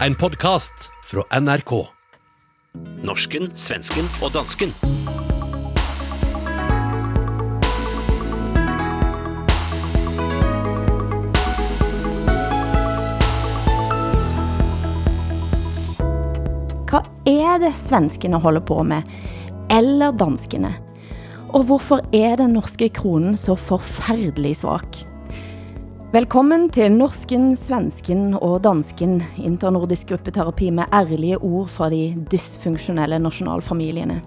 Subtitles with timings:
[0.00, 1.70] En podcast fra NRK.
[3.06, 4.72] Norsken, svensken og dansken.
[16.90, 19.06] Hva er det svenskene holder på med,
[19.70, 20.74] eller danskene?
[21.54, 25.04] Og hvorfor er den norske kronen så forfærdelig svak?
[26.14, 34.20] Velkommen til norsken, svensken og dansken, internordisk gruppeterapi med ærlige ord fra de dysfunktionella nationalfamiljerna.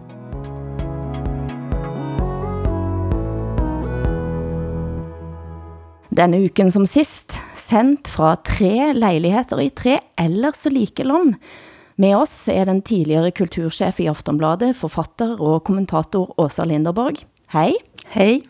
[6.11, 11.37] Denne uken som sist, sendt fra tre lägenheter i tre eller så like land.
[11.95, 17.23] Med oss er den tidligere kulturchef i Aftonbladet, forfatter og kommentator Åsa Linderborg.
[17.55, 17.79] Hej!
[18.11, 18.41] Hej.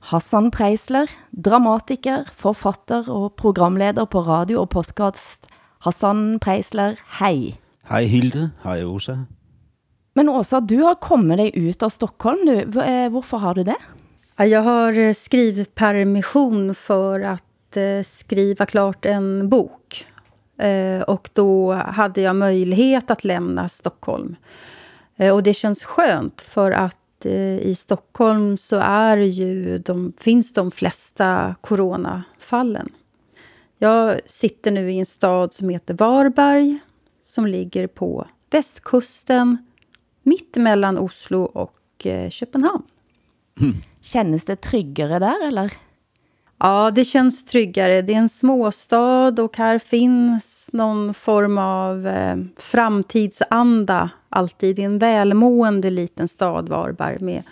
[0.00, 5.46] Hassan Preisler, dramatiker, forfatter og programleder på radio og podcast.
[5.84, 7.56] Hassan Preisler, hej!
[7.90, 9.18] Hej Hilde, hej Åsa.
[10.14, 12.64] Men Åsa, du har kommet dig ut av Stockholm nu.
[12.66, 13.76] V- eh, har du det?
[14.36, 20.06] Ja, Jag har eh, skrivpermission för att eh, skriva klart en bok.
[21.06, 24.36] Och då hade jag möjlighet att lämna Stockholm.
[25.32, 30.70] Och det känns skönt för att eh, i Stockholm så är ju de, finns de
[30.70, 32.92] flesta coronafallen.
[33.78, 36.78] Jag sitter nu i en stad som heter Varberg
[37.22, 39.56] som ligger på västkusten
[40.22, 42.82] mitt mellan Oslo och eh, Köpenhamn.
[44.00, 45.72] Kännes det tryggare där eller?
[46.58, 48.02] Ja, det känns tryggare.
[48.02, 54.76] Det är en småstad och här finns någon form av eh, framtidsanda alltid.
[54.76, 57.42] Det är en välmående liten stad, Varberg, med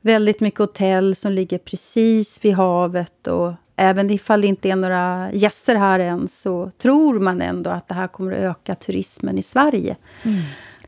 [0.00, 3.26] väldigt mycket hotell som ligger precis vid havet.
[3.26, 7.88] Och även ifall det inte är några gäster här än så tror man ändå att
[7.88, 9.96] det här kommer att öka turismen i Sverige.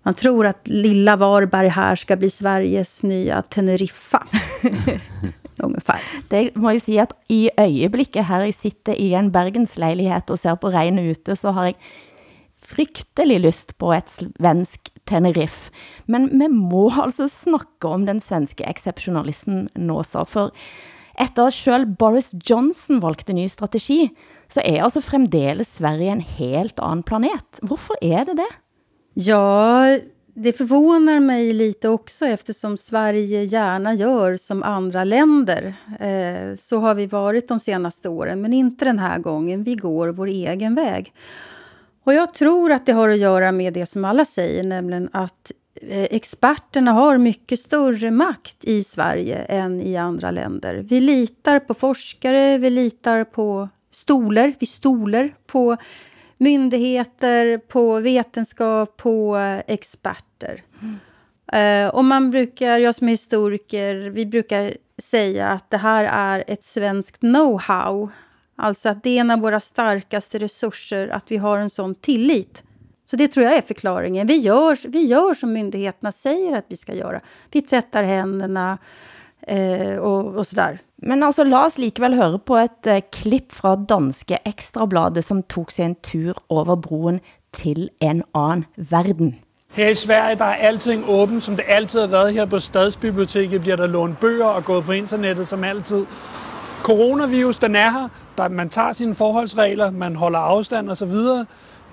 [0.03, 4.27] Man tror att lilla Varberg här ska bli Sveriges nya Teneriffa.
[5.59, 6.01] Ungefär.
[6.29, 10.59] Det må jeg si at i øjeblikket her jeg sitter i en Bergenslejlighed og ser
[10.61, 11.79] på regnet ute, så har jeg
[12.67, 15.71] fryktelig lyst på et svensk Tenerife.
[16.11, 20.55] Men vi må altså snakke om den svenske exceptionalisten nå så, for
[21.17, 24.11] etter at selv Boris Johnson valgte ny strategi,
[24.53, 27.63] så er altså fremdeles Sverige en helt annan planet.
[27.63, 28.51] Hvorfor er det det?
[29.27, 29.97] Ja,
[30.35, 35.75] det förvånar mig lite också eftersom Sverige gärna gör som andra länder.
[36.01, 39.63] Eh, så har vi varit de senaste åren, men inte den här gången.
[39.63, 41.13] Vi går vår egen väg.
[42.07, 45.53] Och jag tror att det har att göra med det som alla säger, nämligen att
[45.83, 50.75] eh, experterna har mycket större makt i Sverige än i andra länder.
[50.75, 55.77] Vi litar på forskare, vi litar på stolar, vi stolar på
[56.37, 59.37] myndigheter, på vetenskap, på
[59.67, 60.63] experter.
[61.53, 61.91] Mm.
[61.91, 66.63] och man brukar, jag som är historiker, vi brukar säga att det här är ett
[66.63, 68.09] svenskt know-how.
[68.57, 72.63] Alltså att det är en av våra starkaste resurser, att vi har en sån tillit.
[73.11, 74.27] Så det tror jag är förklaringen.
[74.27, 77.21] Vi gör, vi gör som myndigheterna säger att vi ska göra.
[77.51, 78.79] Vi tvättar händerna
[79.47, 80.79] eh, och, och sådär.
[80.97, 85.73] Men altså, la oss likevel høre på et eh, klipp fra danske Ekstrabladet, som tog
[85.73, 87.21] sig en tur over broen
[87.53, 89.35] til en anden verden.
[89.77, 92.33] Her i Sverige der er alting åbent, som det altid har været.
[92.33, 96.07] Her på Stadsbiblioteket bliver der lånt bøger og gået på internettet som altid.
[96.83, 98.09] Coronavirus, den er her.
[98.39, 101.15] Der, man tager sine forholdsregler, man holder afstand osv.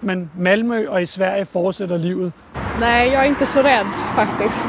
[0.01, 2.31] Men Malmø og i Sverige fortsætter livet.
[2.79, 4.67] Nej, jag är inte så rädd faktiskt.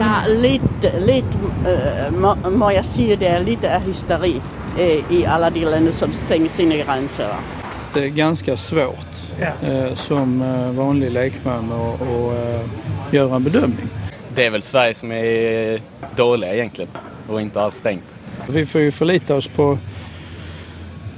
[0.00, 4.42] Ja, lite, lite uh, må, må jeg sige, det er lite af hysteri
[4.78, 7.26] uh, i alla de länder som stänger sina gränser.
[7.94, 9.06] Det är ganska svårt
[9.40, 9.68] Ja.
[9.68, 10.44] eh, som
[10.76, 12.32] vanlig lekman att och,
[13.10, 13.88] göra en bedömning.
[14.34, 15.80] Det är väl Sverige som är
[16.16, 16.90] dåliga egentligen
[17.28, 18.14] och inte har stängt.
[18.48, 19.78] Vi får ju förlita oss på,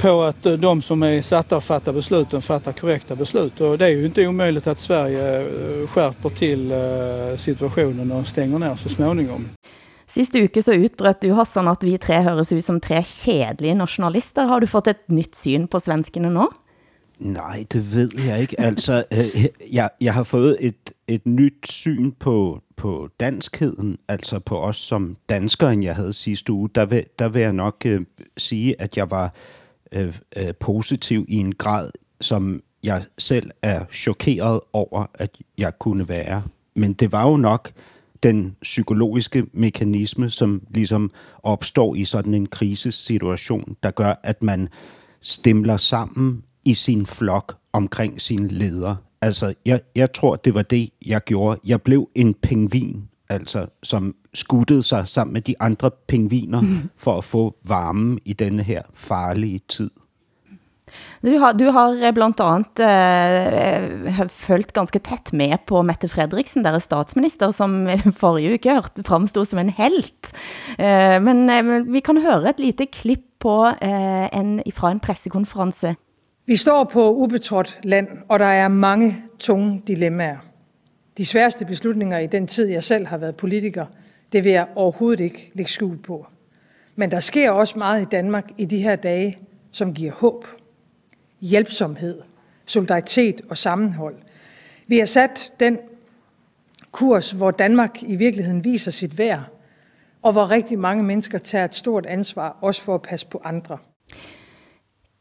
[0.04, 3.60] på att eh, de som är satta att fatta besluten fattar korrekta beslut.
[3.60, 8.58] Och det är ju inte omöjligt att Sverige eh, skärper till eh, situationen och stänger
[8.58, 9.48] ner så småningom.
[10.06, 14.46] Sidste uke så utbrøt du, Hassan, at vi tre høres ut som tre kjedelige nationalister.
[14.46, 16.50] Har du fått et nytt syn på svenskene nå?
[17.18, 18.60] Nej, det ved jeg ikke.
[18.60, 24.58] Altså, øh, jeg, jeg har fået et, et nyt syn på, på danskheden, altså på
[24.58, 26.68] os som danskere, end jeg havde sidste uge.
[26.74, 28.00] Der vil, der vil jeg nok øh,
[28.36, 29.34] sige, at jeg var
[29.94, 36.08] øh, øh, positiv i en grad, som jeg selv er chokeret over, at jeg kunne
[36.08, 36.42] være.
[36.74, 37.72] Men det var jo nok
[38.22, 41.10] den psykologiske mekanisme, som ligesom
[41.42, 44.68] opstår i sådan en krisesituation, der gør, at man
[45.20, 48.96] stemler sammen i sin flok omkring sin leder.
[49.20, 51.60] Altså, jeg, jeg tror, det var det, jeg gjorde.
[51.64, 56.90] Jeg blev en pingvin, altså, som skuttede sig sammen med de andre pingviner mm.
[56.96, 59.90] for at få varmen i denne her farlige tid.
[61.24, 66.86] Du har, du har blant annet eh, følt ganske tæt med på Mette Fredriksen, deres
[66.86, 67.88] statsminister, som
[68.22, 70.32] forrige uke hørte, fremstod som en helt.
[70.78, 75.00] Eh, men, eh, men vi kan høre et lite klipp på eh, en, fra en
[75.00, 75.94] pressekonference.
[76.46, 80.44] Vi står på ubetrådt land, og der er mange tunge dilemmaer.
[81.18, 83.86] De sværeste beslutninger i den tid, jeg selv har været politiker,
[84.32, 86.26] det vil jeg overhovedet ikke lægge skjul på.
[86.96, 89.38] Men der sker også meget i Danmark i de her dage,
[89.70, 90.46] som giver håb
[91.40, 92.22] hjælpsomhed,
[92.66, 94.16] solidaritet og sammenhold.
[94.86, 95.78] Vi har sat den
[96.92, 99.42] kurs, hvor Danmark i virkeligheden viser sit værd,
[100.22, 103.78] og hvor rigtig mange mennesker tager et stort ansvar, også for at passe på andre.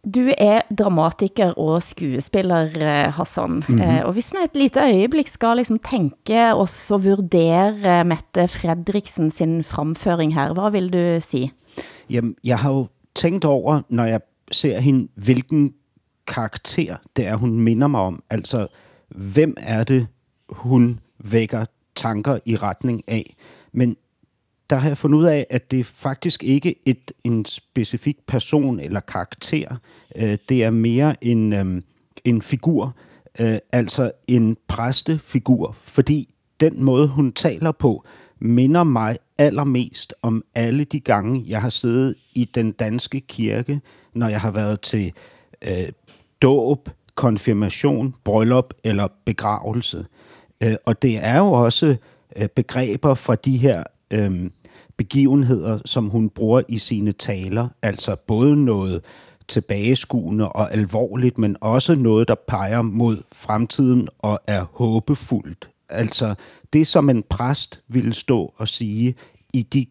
[0.03, 3.51] Du er dramatiker og skuespiller, eh, Hassan.
[3.51, 4.03] Mm -hmm.
[4.03, 9.63] Og hvis vi et lite øjeblik skal liksom tænke os og vurdere Mette Fredriksen sin
[9.63, 11.51] fremføring her, hvad vil du sige?
[12.09, 14.21] Jamen, jeg har jo tænkt over, når jeg
[14.51, 15.73] ser hende, hvilken
[16.27, 18.23] karakter, det er, hun minder mig om.
[18.29, 18.67] Altså,
[19.09, 20.07] hvem er det,
[20.49, 21.65] hun vækker
[21.95, 23.35] tanker i retning af?
[23.71, 23.95] Men
[24.73, 28.79] der har jeg fundet ud af, at det er faktisk ikke et, en specifik person
[28.79, 29.75] eller karakter.
[30.15, 31.81] Øh, det er mere en, øh,
[32.25, 32.95] en figur,
[33.39, 38.05] øh, altså en præstefigur, fordi den måde, hun taler på,
[38.39, 43.81] minder mig allermest om alle de gange, jeg har siddet i den danske kirke,
[44.13, 45.13] når jeg har været til
[45.61, 45.89] øh,
[46.41, 50.05] dåb, konfirmation, bryllup eller begravelse.
[50.61, 51.95] Øh, og det er jo også
[52.35, 54.49] øh, begreber fra de her øh,
[54.97, 57.67] begivenheder, som hun bruger i sine taler.
[57.81, 59.01] Altså både noget
[59.47, 65.69] tilbageskuende og alvorligt, men også noget, der peger mod fremtiden og er håbefuldt.
[65.89, 66.35] Altså
[66.73, 69.15] det, som en præst ville stå og sige
[69.53, 69.85] i de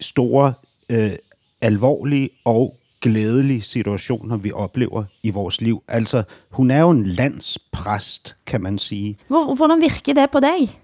[0.00, 0.54] store,
[0.90, 1.12] øh,
[1.60, 5.82] alvorlige og glædelige situationer, vi oplever i vores liv.
[5.88, 9.18] Altså, hun er jo en landspræst, kan man sige.
[9.28, 10.78] Hvordan virker det på dig?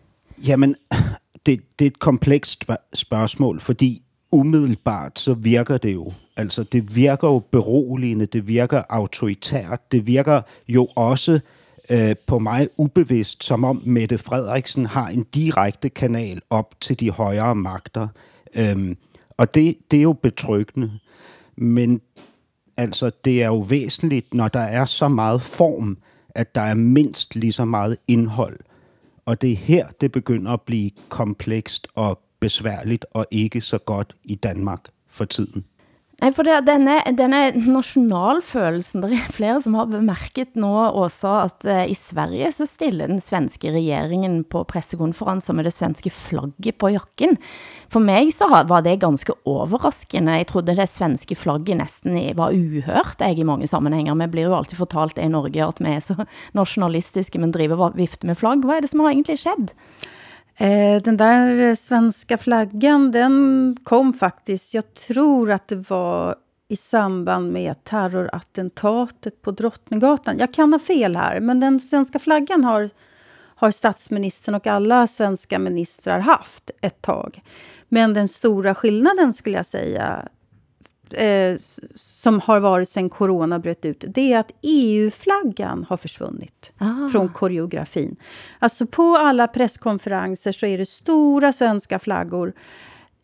[0.46, 0.74] Jamen,
[1.48, 2.64] det, det er et komplekst
[2.94, 4.02] spørgsmål, fordi
[4.32, 6.12] umiddelbart så virker det jo.
[6.36, 11.40] Altså, det virker jo beroligende, det virker autoritært, det virker jo også
[11.90, 17.10] øh, på mig ubevidst, som om Mette Frederiksen har en direkte kanal op til de
[17.10, 18.08] højere magter.
[18.54, 18.96] Øhm,
[19.36, 20.90] og det, det er jo betryggende.
[21.56, 22.00] Men
[22.76, 25.98] altså, det er jo væsentligt, når der er så meget form,
[26.30, 28.58] at der er mindst lige så meget indhold.
[29.28, 34.16] Og det er her, det begynder at blive komplekst og besværligt og ikke så godt
[34.25, 35.64] i Danmark for tiden.
[36.18, 41.66] Nei, for det, denne, denne nasjonalfølelsen det er flere som har bemerket nå også, at
[41.68, 46.90] uh, i Sverige så stiller den svenske regeringen på pressekonferanser med det svenske flagget på
[46.96, 47.38] jakken.
[47.94, 50.40] For mig så var det ganske overraskende.
[50.40, 54.18] Jeg trodde det svenske flagget nesten var uhørt, jeg i mange sammenhenger.
[54.18, 56.18] Vi blir jo alltid fortalt det i Norge, at vi er så
[56.58, 58.66] nasjonalistiske, men driver vifte med flagg.
[58.66, 59.70] Hva er det som har egentlig skjedd?
[60.60, 66.37] Eh, den där svenska flaggan, den kom faktiskt, jag tror att det var
[66.69, 70.38] i samband med terrorattentatet på Drottninggatan.
[70.38, 72.90] Jag kan ha fel här, men den svenska flaggan har,
[73.55, 77.42] har statsministern och alla svenska ministrar haft ett tag.
[77.88, 80.28] Men den stora skillnaden skulle jag säga
[81.12, 81.56] eh,
[81.94, 87.08] som har varit sen corona bröt ut, det är att EU-flaggan har försvunnit ah.
[87.08, 88.16] från koreografin.
[88.58, 92.52] Alltså på alla presskonferenser så är det stora svenska flaggor.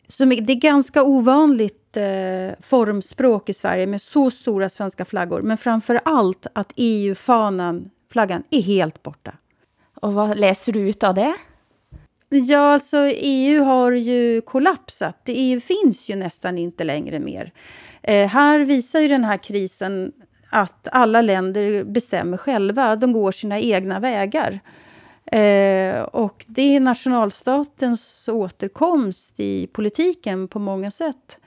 [0.07, 2.03] Som är, det är ganska ovanligt eh,
[2.61, 5.41] formspråk i Sverige med så stora svenska flaggor.
[5.41, 9.31] Men framför allt att EU-fanan, flaggan, är helt borta.
[10.01, 11.35] Och vad läser du ut av det?
[12.29, 15.21] Ja, alltså EU har ju kollapsat.
[15.25, 17.51] EU finns ju nästan inte längre mer.
[18.01, 20.11] Eh, här visar ju den här krisen
[20.49, 22.95] att alla länder bestämmer själva.
[22.95, 24.59] De går sina egna vägar.
[25.31, 31.39] Eh, och det är nationalstatens återkomst i politiken på många sätt.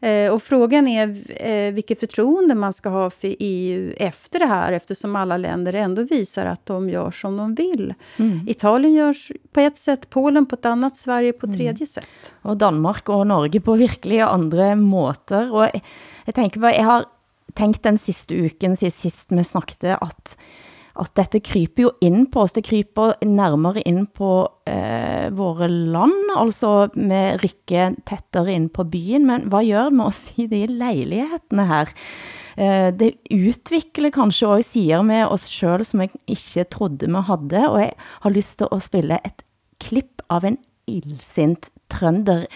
[0.00, 1.16] Eh, och frågan är
[1.46, 6.02] eh, vilket förtroende man ska ha för EU efter det här eftersom alla länder ändå
[6.02, 7.94] visar att de gör som de vill.
[8.16, 8.48] Mm.
[8.48, 9.16] Italien gör
[9.52, 11.58] på ett sätt, Polen på ett annat, Sverige på ett mm.
[11.58, 12.34] tredje sätt.
[12.42, 15.54] Och Danmark och Norge på virkelig andra måter.
[15.54, 15.68] Och
[16.24, 17.04] jag tänker på, jag har
[17.54, 20.36] tänkt den sista uken, sist vi snackade, att
[20.98, 24.30] at dette kryper jo inn på oss, det kryper nærmere inn på
[24.70, 30.10] eh, våre land, altså med rykker tettere inn på byen, men hva gjør det med
[30.10, 31.92] oss i de leilighetene her?
[32.56, 37.62] Eh, det utvikler kanskje også sider med oss selv, som jeg ikke trodde vi hadde,
[37.68, 37.94] og jeg
[38.26, 39.46] har lyst til å spille et
[39.80, 40.58] klipp av en
[40.90, 42.46] illsint trønder.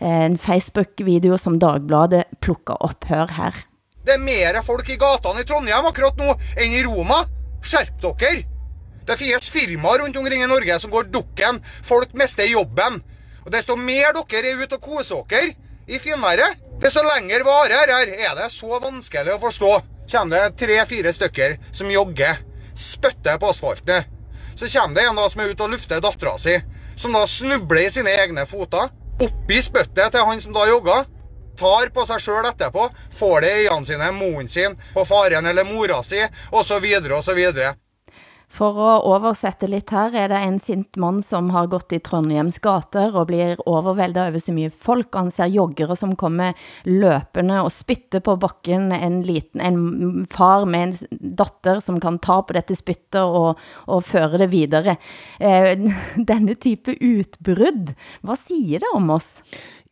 [0.00, 3.66] Eh, en Facebook-video som Dagbladet plukker opp, Hør her.
[4.00, 7.20] Det er mer folk i gatene i Trondheim akkurat nå enn i Roma.
[7.62, 8.44] Skjerp dere!
[9.06, 11.60] Det finnes firmaer rundt omkring i Norge som går dukken.
[11.82, 13.00] Folk mister jobben.
[13.44, 15.56] Og desto mer dere er ute og koser dere
[15.90, 18.12] i finværet, desto lenger varer her.
[18.14, 19.72] Er det så vanskelig å forstå?
[20.10, 22.38] Kommer det tre-fire stykker som jogger,
[22.74, 24.06] spytter på asfalten.
[24.54, 26.56] Så kommer det en da som er ute og lufter dattera si,
[26.98, 28.86] som da snubler i sine egne Upp
[29.20, 31.04] Oppi spyttet til han som da jogger.
[31.60, 35.68] Tar på seg sjøl etterpå, får det i øynene sine, moren sin, på faren eller
[35.68, 36.22] mora si,
[36.56, 36.86] osv.,
[37.20, 37.40] osv.
[38.50, 42.58] For å oversette litt her, er det en sint mann som har gått i Trondheims
[42.62, 45.14] gater og blir overvelda over så mye folk.
[45.14, 48.90] Han ser joggere som kommer løpende og spytter på bakken.
[48.96, 54.02] En liten en far med en datter som kan ta på dette spyttet og, og
[54.08, 54.96] føre det videre.
[55.38, 55.76] Eh,
[56.32, 57.94] denne type utbrudd,
[58.26, 59.36] hva sier det om oss?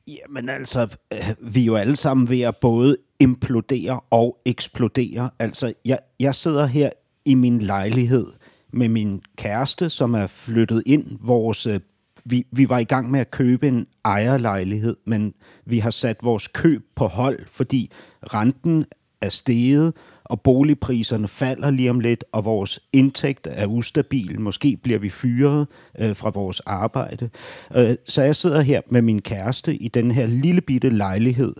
[0.09, 5.31] Jamen altså, alltså, vi er jo alle sammen ved at både implodere og eksplodere.
[5.39, 6.91] Altså, jeg, jeg sidder her
[7.25, 8.27] i min lejlighed
[8.73, 11.19] med min kæreste, som er flyttet ind.
[11.21, 11.81] Vores, øh,
[12.25, 15.35] vi, vi var i gang med at købe en ejerlejlighed, men
[15.65, 17.91] vi har sat vores køb på hold, fordi
[18.23, 18.85] renten
[19.21, 19.95] er steget,
[20.29, 24.41] og boligpriserne falder lige om lidt, og vores indtægt er ustabil.
[24.41, 25.67] Måske bliver vi fyret
[25.99, 27.31] øh, fra vores arbejde.
[27.77, 31.55] Øh, så jeg sidder her med min kæreste i den her lille bitte lejlighed.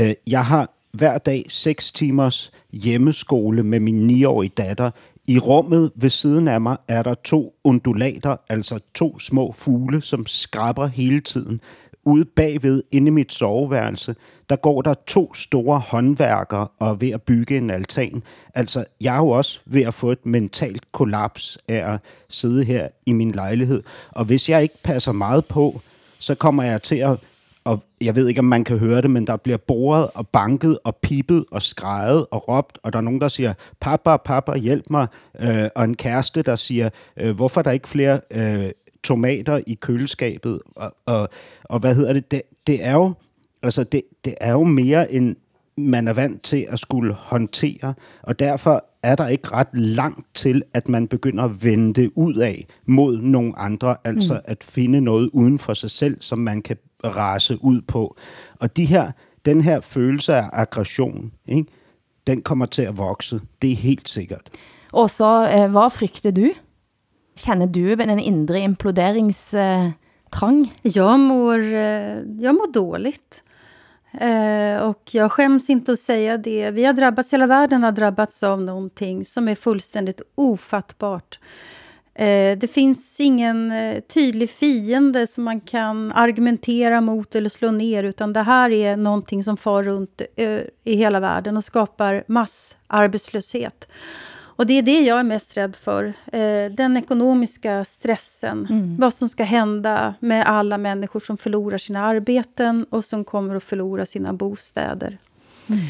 [0.00, 4.90] Øh, jeg har hver dag 6 timers hjemmeskole med min 9-årige datter
[5.28, 10.26] i rummet ved siden af mig er der to undulater, altså to små fugle, som
[10.26, 11.60] skraber hele tiden.
[12.04, 14.14] Ude bagved, inde i mit soveværelse,
[14.50, 18.22] der går der to store håndværkere og er ved at bygge en altan.
[18.54, 22.88] Altså, jeg er jo også ved at få et mentalt kollaps af at sidde her
[23.06, 23.82] i min lejlighed.
[24.10, 25.80] Og hvis jeg ikke passer meget på,
[26.18, 27.18] så kommer jeg til at
[27.64, 30.78] og jeg ved ikke, om man kan høre det, men der bliver boret og banket
[30.84, 34.84] og pipet og skrejet og råbt, og der er nogen, der siger, papa, papa, hjælp
[34.90, 35.06] mig,
[35.40, 38.70] øh, og en kæreste, der siger, øh, hvorfor er der ikke flere øh,
[39.04, 41.28] tomater i køleskabet, og, og,
[41.64, 43.14] og hvad hedder det, det, det er jo,
[43.62, 45.36] altså det, det er jo mere end
[45.76, 50.62] man er vant til at skulle håndtere, og derfor er der ikke ret langt til,
[50.74, 54.40] at man begynder at vende ud af mod nogle andre, altså mm.
[54.44, 58.16] at finde noget uden for sig selv, som man kan rase ud på.
[58.58, 59.12] Og de her,
[59.44, 61.70] den her følelse af aggression, ikke,
[62.26, 63.40] den kommer til at vokse.
[63.62, 64.50] Det er helt sikkert.
[64.92, 66.48] Og så, eh, hvad frygter du?
[67.34, 70.72] Känner du en inre imploderingstrang?
[70.82, 73.42] Jag mår, eh, jag mår dåligt.
[74.12, 76.70] Eh, och jag skäms inte att säga det.
[76.70, 81.38] Vi har drabbats, hela världen har drabbats av någonting som är fullständigt ofattbart.
[82.14, 83.72] Eh, det finns ingen
[84.14, 89.44] tydlig fiende som man kan argumentera mot eller slå ner, utan det här är någonting
[89.44, 90.22] som far runt
[90.84, 93.88] i hela världen och skapar massarbetslöshet.
[94.60, 96.12] Och det är det jag är mest rädd för.
[96.68, 98.66] den ekonomiska stressen.
[98.70, 98.96] Mm.
[98.96, 103.64] Vad som ska hända med alla människor som förlorar sina arbeten och som kommer att
[103.64, 105.18] förlora sina bostäder.
[105.68, 105.80] Mm.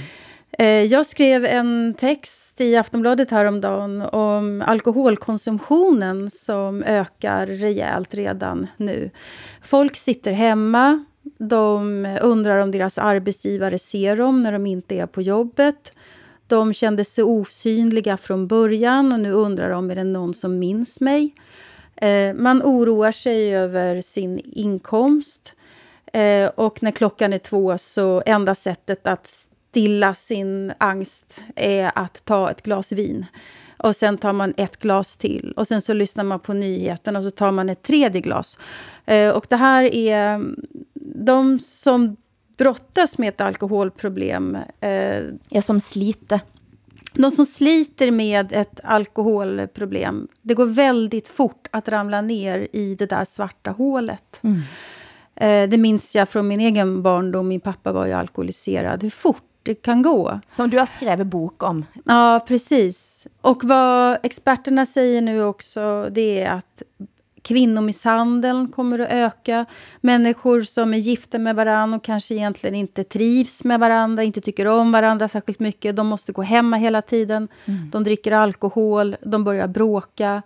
[0.59, 9.11] Eh, jag skrev en text i Aftonbladet häromdagen om alkoholkonsumtionen som ökar rejält redan nu.
[9.62, 11.05] Folk sitter hemma,
[11.39, 15.93] de undrar om deras arbetsgivare ser dem när de inte är på jobbet.
[16.50, 21.00] De kände sig osynliga från början och nu undrar de, är det någon som minns
[21.00, 21.35] mig?
[21.97, 25.52] Eh, man oroar sig över sin inkomst.
[26.12, 32.25] Eh, och när klockan är två så enda sättet att stilla sin angst är att
[32.25, 33.26] ta ett glas vin.
[33.76, 35.52] Och sen tar man ett glas till.
[35.57, 38.59] Och sen så lyssnar man på nyheten och så tar man ett tredje glas.
[39.07, 40.45] Eh, och det här är...
[41.14, 42.16] De som
[42.61, 44.55] brottas med ett alkoholproblem...
[44.81, 46.40] Eh, är som sliter.
[47.12, 53.07] De som sliter med ett alkoholproblem, det går väldigt fort att ramla ner i det
[53.07, 54.40] där svarta hålet.
[54.43, 54.61] Mm.
[55.35, 57.49] Eh, det minns jag från min egen barndom.
[57.49, 59.02] Min pappa var ju alkoholiserad.
[59.02, 60.40] Hur fort det kan gå.
[60.49, 61.85] Som du har skrivit bok om.
[62.05, 63.26] Ja, precis.
[63.40, 66.83] Och vad experterna säger nu också, det är att
[67.43, 69.67] kvinnomisshandeln kommer att öka.
[70.01, 74.67] Människor som är gifta med varandra och kanske egentligen inte trivs med varandra, inte tycker
[74.67, 75.97] om varandra särskilt mycket.
[75.97, 77.49] De måste gå hemma hela tiden.
[77.65, 77.91] Mm.
[77.91, 80.43] De dricker alkohol, de börjar bråka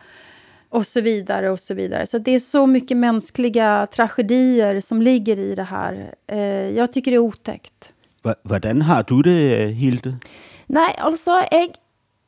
[0.69, 1.51] och så vidare.
[1.51, 2.07] och Så vidare.
[2.07, 6.15] Så det är så mycket mänskliga tragedier som ligger i det här.
[6.27, 6.39] Eh,
[6.77, 7.93] jag tycker det är otäckt.
[8.43, 10.17] Hvordan har du det, Hilde?
[10.67, 11.75] Nej, altså, jeg,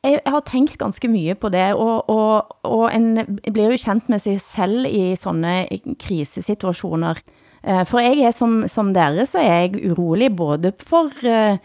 [0.03, 4.21] jeg har tänkt ganske mye på det, og, og, og en blir jo kjent med
[4.21, 5.65] sig selv i sådana
[5.99, 7.17] krisesituationer.
[7.63, 11.57] För eh, For jeg er som, som dere, så er jeg urolig både for, eh,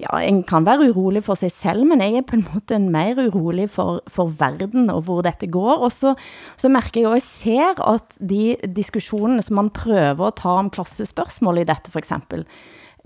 [0.00, 3.18] ja, en kan være urolig for sig selv, men jeg er på en måte mer
[3.18, 5.82] urolig for, for verden og hvor dette går.
[5.84, 6.14] Og så,
[6.56, 10.70] så märker jeg jo, jeg ser at de diskussioner som man prøver at ta om
[10.70, 12.46] klassespørgsmål i dette for eksempel,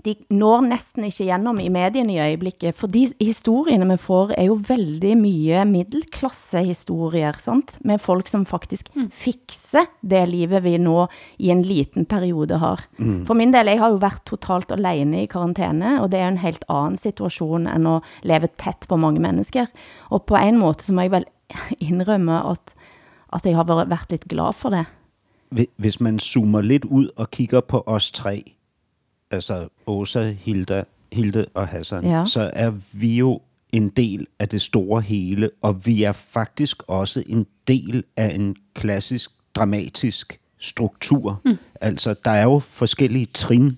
[0.05, 4.47] de når næsten ikke igennem i medierne i øjeblikket, for de historierne vi får er
[4.49, 7.77] jo veldig mye middelklassehistorier, sant?
[7.85, 9.09] Med folk som faktisk mm.
[9.11, 11.07] fikser det livet vi nå
[11.39, 12.85] i en liten periode har.
[12.97, 13.25] Mm.
[13.25, 16.41] For min del, jeg har jo været totalt alene i karantene, og det er en
[16.43, 19.65] helt anden situation end at leve tæt på mange mennesker.
[20.09, 21.25] Og på en måte så må jeg vel
[21.79, 22.75] indrømme, at,
[23.33, 24.85] at jeg har været lidt glad for det.
[25.77, 28.54] Hvis man zoomer lidt ud og kigger på os tre,
[29.31, 32.23] altså Åsa, Hilda, Hilde og Hassan, ja.
[32.25, 33.41] så er vi jo
[33.71, 38.55] en del af det store hele, og vi er faktisk også en del af en
[38.73, 41.41] klassisk dramatisk struktur.
[41.45, 41.57] Mm.
[41.81, 43.77] Altså, der er jo forskellige trin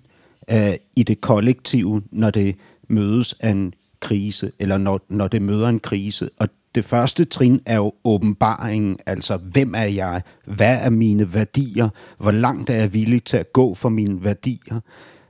[0.52, 2.56] uh, i det kollektive, når det
[2.88, 6.30] mødes af en krise, eller når, når det møder en krise.
[6.40, 11.90] Og det første trin er jo åbenbaringen, altså hvem er jeg, hvad er mine værdier,
[12.18, 14.80] hvor langt er jeg villig til at gå for mine værdier.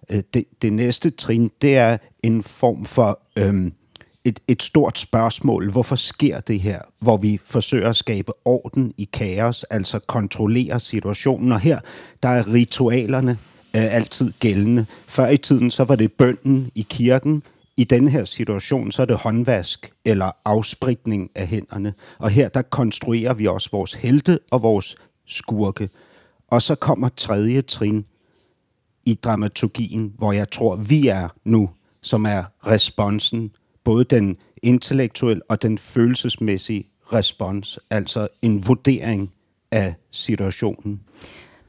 [0.09, 3.73] Øh, det, det næste trin, det er en form for øhm,
[4.27, 5.71] et, et stort spørgsmål.
[5.71, 6.81] Hvorfor sker det her?
[6.99, 11.51] Hvor vi forsøger at skabe orden i kaos, altså kontrollere situationen.
[11.51, 11.79] Og her,
[12.23, 13.31] der er ritualerne
[13.75, 14.85] øh, altid gældende.
[15.07, 17.43] Før i tiden, så var det bønden i kirken.
[17.77, 21.93] I den her situation, så er det håndvask eller afspritning af hænderne.
[22.17, 24.95] Og her, der konstruerer vi også vores helte og vores
[25.25, 25.89] skurke.
[26.47, 28.05] Og så kommer tredje trin,
[29.07, 31.69] i dramaturgien, hvor jeg tror, vi er nu,
[32.01, 33.51] som er responsen,
[33.83, 39.31] både den intellektuelle og den følelsesmæssige respons, altså en vurdering
[39.71, 40.99] af situationen.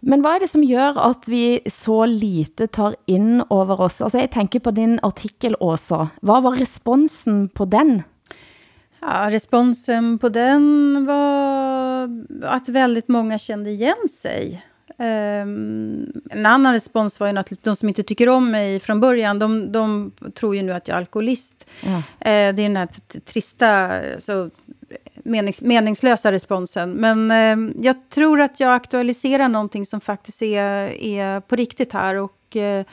[0.01, 4.01] Men hvad er det, som gør, at vi så lite tar ind over os?
[4.01, 6.07] Altså, jeg tænker på din artikel, Åsa.
[6.23, 8.03] Hvad var responsen på den?
[9.03, 12.09] Ja, responsen på den var
[12.43, 14.63] att väldigt många kände igen sig.
[15.01, 19.39] Um, en annan respons var ju naturligtvis de som inte tycker om mig från början.
[19.39, 21.67] De, de tror ju nu att jag är alkoholist.
[21.85, 21.97] Ja.
[21.97, 22.89] Uh, det är den här
[23.21, 23.69] trista,
[24.15, 24.51] alltså,
[25.15, 26.93] menings, meningslösa responsen.
[26.93, 32.15] Men uh, jag tror att jag aktualiserar någonting som faktiskt är, är på riktigt här.
[32.15, 32.85] Och uh,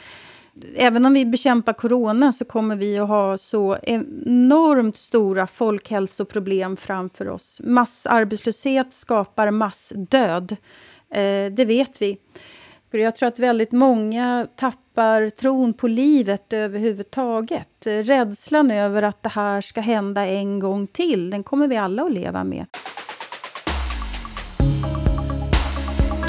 [0.76, 7.30] även om vi bekämpar corona så kommer vi att ha så enormt stora folkhälsoproblem framför
[7.30, 7.62] oss.
[7.64, 10.56] Massarbetslöshet skapar massdöd.
[11.16, 12.18] Eh, det vet vi.
[12.92, 17.70] Jag tror att väldigt många tappar tron på livet överhuvudtaget.
[17.84, 22.12] Rädslan över att det här ska hända en gång till, den kommer vi alla att
[22.12, 22.66] leva med.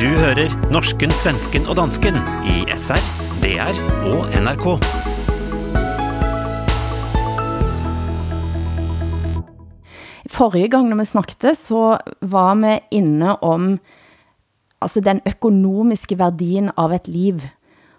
[0.00, 3.00] Du hører norsken, svensken og dansken i SR,
[3.42, 3.78] DR
[4.10, 4.66] og NRK.
[10.30, 13.78] Forrige gang når vi snakket, så var vi inne om
[14.86, 17.42] altså den økonomiske værdien av et liv.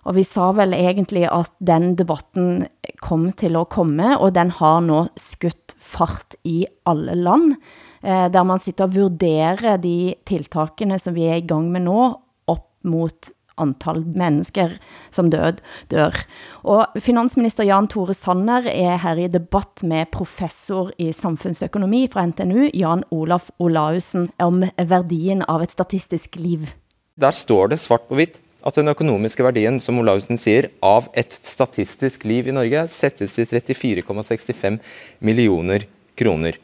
[0.08, 2.68] Og vi sa vel egentlig at den debatten
[3.04, 7.58] kom til at komme, og den har nå skutt fart i alle land,
[8.02, 12.14] eh, der man sitter og vurderer de tiltakene som vi er i gang med nå,
[12.48, 14.78] upp mot antal mennesker
[15.14, 16.16] som død, dør.
[16.64, 22.70] Og finansminister Jan Tore Sanner er her i debatt med professor i samhällsekonomi fra NTNU,
[22.74, 26.70] Jan Olaf Olausen, om verdien av et statistisk liv.
[27.18, 31.32] Der står det svart på hvitt at den økonomiske verdien som Olausen sier, av et
[31.32, 34.80] statistisk liv i Norge settes til 34,65
[35.24, 35.88] millioner
[36.20, 36.58] kroner.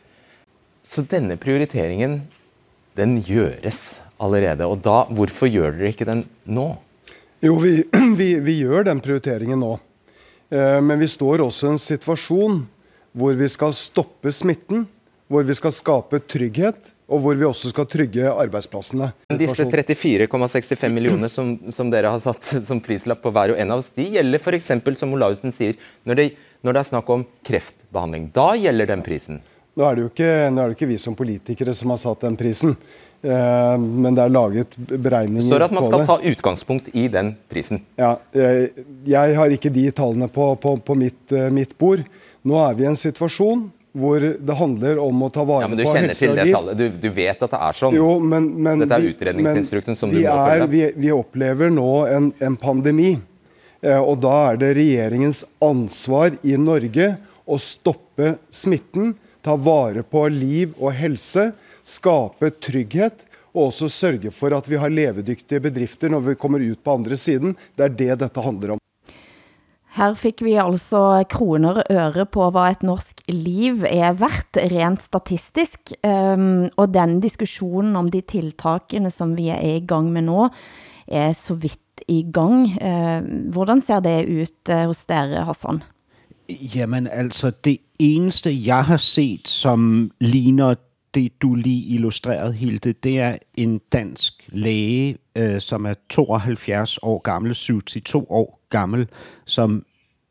[0.84, 2.26] Så denne prioriteringen,
[3.00, 4.68] den gjøres allerede.
[4.70, 6.70] Og da, hvorfor gjør dere ikke den nå?
[7.44, 7.82] Jo, vi,
[8.20, 9.76] vi, vi gjør den prioriteringen nå.
[10.54, 12.64] Eh, men vi står også i en situasjon
[13.14, 14.88] hvor vi skal stoppe smitten,
[15.30, 19.12] hvor vi skal skape trygghet, og hvor vi også skal trygge arbeidsplassene.
[19.38, 23.84] Disse 34,65 millioner som, som, dere har satt som prislapp på hver og en av
[23.84, 24.72] oss, de gjelder f.eks.
[25.00, 25.78] som Olausen sier,
[26.10, 26.28] når det,
[26.66, 28.32] når det er snakk om kreftbehandling.
[28.34, 29.44] Da gjelder den prisen.
[29.74, 32.22] Nå er, det jo ikke, nå er det ikke vi som politikere som har satt
[32.28, 32.76] den prisen,
[33.26, 35.50] eh, men det er laget beregninger på det.
[35.50, 37.82] Står at man skal ta utgangspunkt i den prisen?
[37.98, 42.06] Ja, jeg, jeg har ikke de tallene på, på, på mitt, eh, mitt, bord.
[42.46, 43.66] Nå er vi i en situasjon
[43.98, 46.78] hvor det handler om å ta vare ja, men du på kjenner til det tallet.
[46.78, 47.98] Du, du, vet at det er sånn.
[47.98, 50.70] Jo, men, men Dette er utredningsinstruksen som du må følge.
[50.70, 53.16] Vi, vi, opplever nå en, en pandemi.
[53.82, 60.26] Eh, og da er det regjeringens ansvar i Norge å stoppe smitten, ta vare på
[60.32, 61.52] liv og helse,
[61.84, 66.80] skape trygghet og også sørge for at vi har levedyktige bedrifter når vi kommer ut
[66.84, 67.58] på andre siden.
[67.78, 68.82] Det er det dette handler om.
[69.94, 75.06] Her fikk vi altså kroner og øre på vad et norsk liv er verdt, rent
[75.06, 75.94] statistisk.
[76.02, 80.48] Um, og den diskussionen om de tiltakene, som vi er i gang med nå,
[81.06, 82.72] er så vidt i gang.
[82.82, 83.22] Uh,
[83.54, 85.84] hvordan ser det ut eh, hos dere, Hassan?
[86.76, 90.76] Jamen altså, det eneste jeg har set, som ligner
[91.14, 97.20] det, du lige illustrerede, Hilde, det er en dansk læge, øh, som er 72 år
[97.20, 99.08] gammel, 72 år gammel,
[99.46, 99.86] som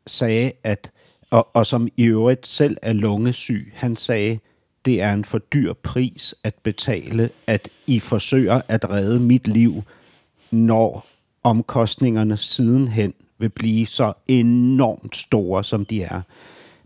[0.07, 0.91] sagde, at,
[1.29, 4.39] og, og som i øvrigt selv er lungesyg, han sagde,
[4.85, 9.83] det er en for dyr pris at betale, at I forsøger at redde mit liv,
[10.51, 11.07] når
[11.43, 16.21] omkostningerne sidenhen vil blive så enormt store, som de er.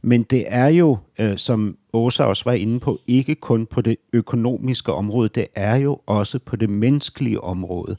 [0.01, 3.97] Men det er jo, øh, som Åsa også var inde på, ikke kun på det
[4.13, 7.97] økonomiske område, det er jo også på det menneskelige område.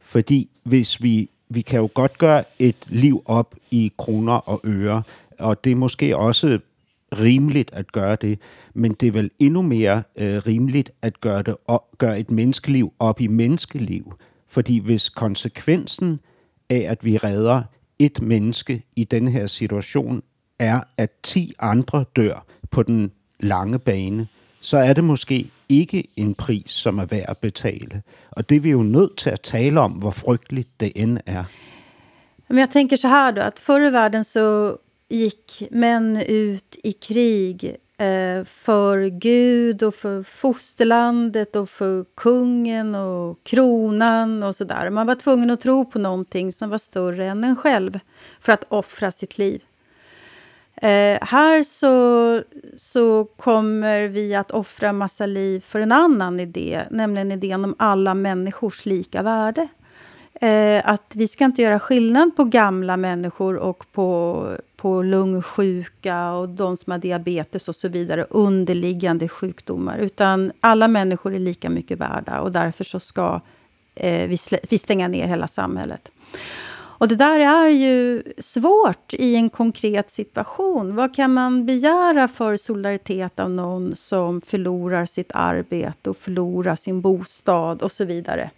[0.00, 5.02] Fordi hvis vi, vi kan jo godt gøre et liv op i kroner og øre,
[5.38, 6.58] og det er måske også
[7.12, 8.38] rimeligt at gøre det,
[8.74, 12.92] men det er vel endnu mere øh, rimeligt at gøre, det op, gøre et menneskeliv
[12.98, 14.14] op i menneskeliv.
[14.48, 16.20] Fordi hvis konsekvensen
[16.70, 17.62] af, at vi redder
[17.98, 20.22] et menneske i den her situation,
[20.58, 24.26] er, at 10 andre dør på den lange bane,
[24.60, 28.02] så er det måske ikke en pris, som er værd at betale.
[28.30, 31.44] Og det er vi jo nødt til at tale om, hvor frygteligt det end er.
[32.48, 36.92] Men jag tänker så här då, att förr i världen så gick män ut i
[36.92, 44.90] krig eh, för Gud och för fosterlandet och för kungen och kronan och sådär.
[44.90, 47.98] Man var tvungen att tro på någonting som var större än en själv
[48.40, 49.62] för att offra sitt liv.
[50.82, 52.42] Eh, här så,
[52.76, 58.14] så kommer vi att offra massa liv för en annan idé, nämligen idén om alla
[58.14, 59.68] människors lika värde.
[60.40, 64.46] Eh, att vi ska inte göra skillnad på gamla människor och på,
[64.76, 71.34] på lungsjuka och de som har diabetes och så vidare, underliggande sjukdomar, utan alla människor
[71.34, 73.40] är lika mycket värda och därför så ska
[73.94, 74.38] eh, vi,
[74.70, 76.10] vi stänga ner hela samhället.
[76.98, 80.96] Och det där är ju svårt i en konkret situation.
[80.96, 87.00] Vad kan man begära för solidaritet av någon som förlorar sitt arbete och förlorar sin
[87.00, 88.50] bostad och så vidare?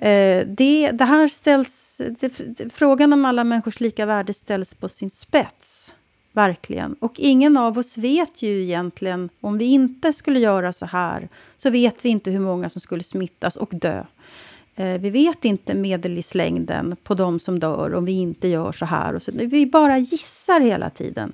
[0.00, 5.10] Eh, det, det här ställs, det, frågan om alla människors lika värde ställs på sin
[5.10, 5.94] spets.
[6.32, 6.94] Verkligen.
[6.94, 11.70] Och ingen av oss vet ju egentligen, om vi inte skulle göra så här, så
[11.70, 14.04] vet vi inte hur många som skulle smittas och dö.
[14.76, 19.14] Eh, vi vet inte medellivslängden på de som dör om vi inte gör så här.
[19.14, 19.32] Och så.
[19.34, 21.32] Vi bara gissar hela tiden.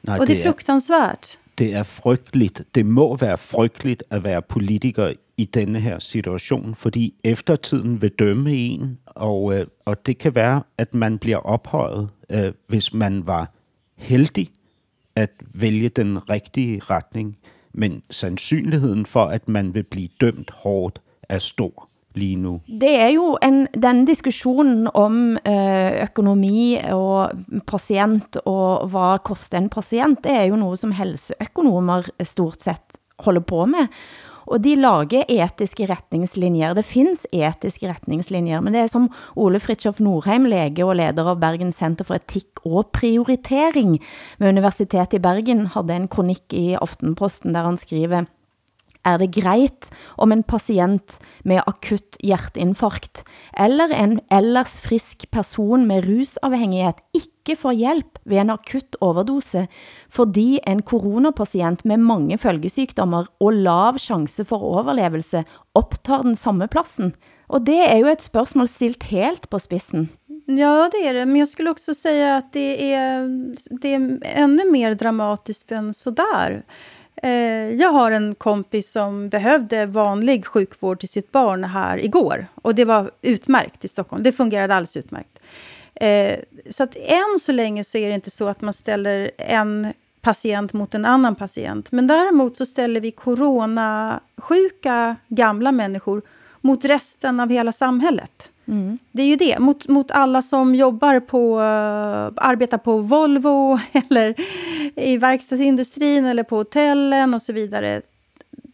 [0.00, 1.38] Nej, och det, är fruktansvärt.
[1.54, 2.60] Det är frygteligt.
[2.70, 8.52] Det må vara frygteligt att vara politiker i denne her situation, fordi eftertiden vil dømme
[8.52, 13.50] en, og, øh, og det kan være, at man bliver ophøjet, øh, hvis man var
[13.96, 14.50] heldig
[15.16, 17.38] at vælge den rigtige retning.
[17.72, 22.60] Men sandsynligheden for, at man vil blive dømt hårdt, er stor lige nu.
[22.80, 27.30] Det er jo en, den diskussionen om øh, økonomi og
[27.66, 32.82] patient og hvad koster en patient, det er jo noget, som helseøkonomer stort sett
[33.18, 33.86] holder på med.
[34.46, 36.74] Og de lager etiske retningslinjer.
[36.78, 41.40] Det finns etiske retningslinjer, men det er som Ole Fritjof Norheim, lege og leder av
[41.42, 43.98] Bergen Center for Etikk og Prioritering
[44.38, 48.26] ved Universitetet i Bergen, hade en kronik i Aftenposten, der han skriver
[49.04, 51.16] er det greit om en patient
[51.48, 53.24] med akut hjerteinfarkt
[53.58, 59.66] eller en ellers frisk person med rusavhängighet, ikke får hjelp ved en akut overdose,
[60.10, 67.12] fordi en coronapatient med mange følgesykdommer og lav sjanse for overlevelse opptar den samme plassen?
[67.46, 70.08] Och det är ju ett spørgsmål stilt helt på spissen.
[70.46, 71.26] Ja, det är det.
[71.26, 73.28] Men jag skulle också säga att det är,
[73.80, 76.62] det är ännu mer dramatiskt än sådär.
[77.22, 82.46] Eh, jag har en kompis som behövde vanlig sjukvård till sitt barn här igår.
[82.54, 84.22] Och det var utmärkt i Stockholm.
[84.22, 85.40] Det fungerade alldeles utmärkt.
[86.02, 86.38] Eh,
[86.70, 90.72] så att än så länge så är det inte så att man ställer en patient
[90.72, 91.92] mot en annan patient.
[91.92, 96.22] Men däremot så ställer vi coronasjuka gamla människor
[96.60, 98.50] mot resten av hela samhället.
[98.66, 98.98] Mm.
[99.12, 104.34] Det är ju det, mot, mot alla som jobbar på, uh, arbetar på Volvo eller
[104.96, 108.02] i verkstadsindustrin eller på hotellen och så vidare.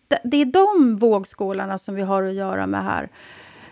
[0.09, 3.09] Det, det är de vågskålarna som vi har att göra med här.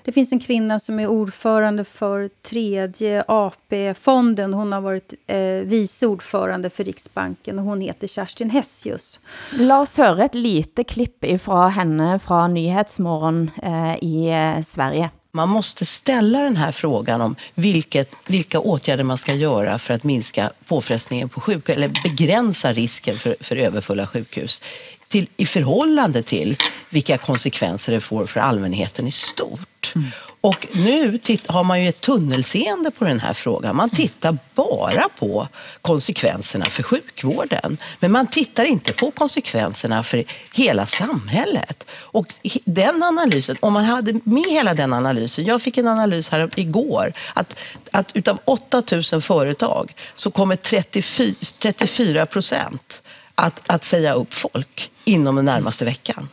[0.06, 4.54] Det finns en kvinna som är ordförande för tredje AP-fonden.
[4.54, 9.20] Hon har varit eh, vice ordförande för Riksbanken och hon heter Kerstin Hessius.
[9.52, 15.10] Låt oss höra ett litet klipp ifrån henne från Nyhetsmorgon eh, i eh, Sverige.
[15.32, 20.04] Man måste ställa den här frågan om vilket, vilka åtgärder man ska göra för att
[20.04, 24.62] minska påfrestningen på sjukhus eller begränsa risken för, för överfulla sjukhus
[25.08, 26.56] till, i förhållande till
[26.90, 29.68] vilka konsekvenser det får för allmänheten i stort.
[29.94, 30.10] Mm.
[30.40, 33.76] Och nu har man ju ett tunnelseende på den här frågan.
[33.76, 35.48] Man tittar bara på
[35.82, 37.76] konsekvenserna för sjukvården.
[38.00, 41.88] Men man tittar inte på konsekvenserna för hela samhället.
[41.94, 42.26] Och
[42.64, 45.44] den analysen, om man hade med hela den analysen.
[45.44, 47.12] Jag fick en analys här igår.
[47.34, 47.58] Att,
[47.90, 53.02] att utav 8000 företag så kommer 34, 34 procent
[53.34, 56.28] att, att säga upp folk inom den närmaste veckan.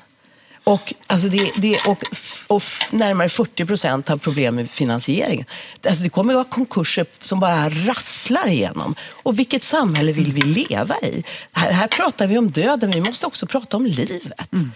[0.63, 2.03] Och, alltså det, det, och,
[2.47, 5.45] och närmare 40 procent har problem med finansieringen.
[5.87, 8.95] Alltså det kommer att vara konkurser som bara rasslar igenom.
[9.23, 11.23] Och vilket samhälle vill vi leva i?
[11.53, 14.53] Här, här pratar vi om döden, vi måste också prata om livet.
[14.53, 14.71] Mm.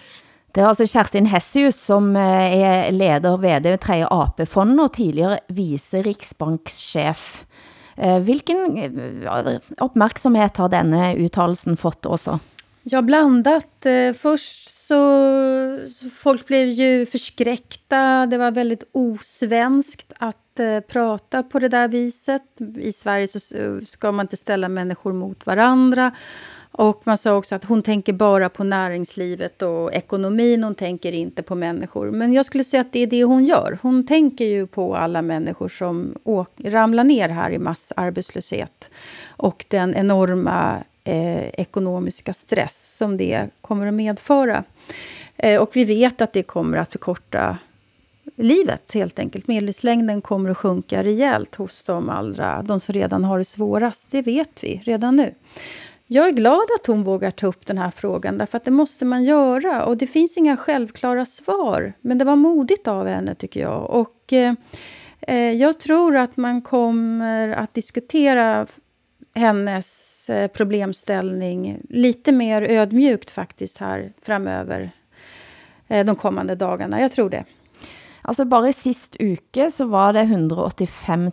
[0.57, 5.39] Det är alltså Kerstin Hessius som eh, är leder vd ved tredje AP-fond och tidigare
[5.47, 7.45] vice riksbankschef.
[7.95, 12.39] Eh, vilken eh, uppmärksamhet har denna uttalelsen fått också?
[12.83, 13.85] Ja, blandat.
[14.21, 18.25] Först så, så folk blev ju förskräckta.
[18.25, 22.43] Det var väldigt osvenskt att eh, prata på det där viset.
[22.77, 23.39] I Sverige så
[23.85, 26.11] ska man inte ställa människor mot varandra.
[26.71, 31.43] Och man sa också att hon tänker bara på näringslivet och ekonomin, hon tänker inte
[31.43, 32.11] på människor.
[32.11, 33.79] Men jag skulle säga att det är det hon gör.
[33.81, 36.15] Hon tänker ju på alla människor som
[36.63, 38.89] ramlar ner här i massarbetslöshet.
[39.27, 44.63] Och den enorma eh, ekonomiska stress som det kommer att medföra.
[45.37, 47.57] Eh, och vi vet att det kommer att förkorta
[48.35, 49.47] livet helt enkelt.
[49.47, 54.11] Medellivslängden kommer att sjunka rejält hos de, allra, de som redan har det svårast.
[54.11, 55.33] Det vet vi redan nu.
[56.07, 59.05] Jag är glad att hon vågar ta upp den här frågan, därför att det måste
[59.05, 59.85] man göra.
[59.85, 63.89] Och det finns inga självklara svar, men det var modigt av henne, tycker jag.
[63.89, 64.53] Och eh,
[65.21, 68.67] eh jag tror att man kommer att diskutera
[69.37, 74.91] hennes eh, problemställning lite mer ödmjukt faktiskt här framöver
[75.87, 77.01] eh, de kommande dagarna.
[77.01, 77.45] Jag tror det.
[78.21, 81.31] Alltså bara sist uke så var det 185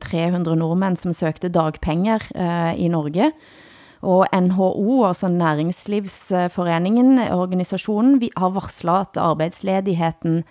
[0.00, 3.32] 300 norrmän som sökte dagpengar eh, i Norge.
[4.00, 10.44] Och NHO, altså Næringslivsforeningen, organisationen, har varslat att arbetsledigheten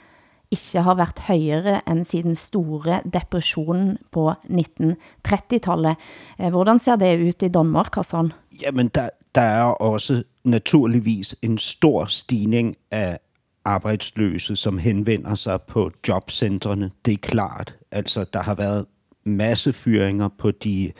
[0.56, 5.96] ikke har været højere end siden store depressionen på 1930-tallet.
[6.38, 8.32] Hur eh, hvordan ser det ut i Danmark, Hassan?
[8.62, 13.18] Jamen, der, der er også naturligvis en stor stigning av
[13.66, 16.92] arbejdsløse, som henvender sig på jobcentrene.
[17.06, 17.76] Det er klart.
[17.92, 18.86] Altså, der har været
[19.24, 20.92] masse fyringer på de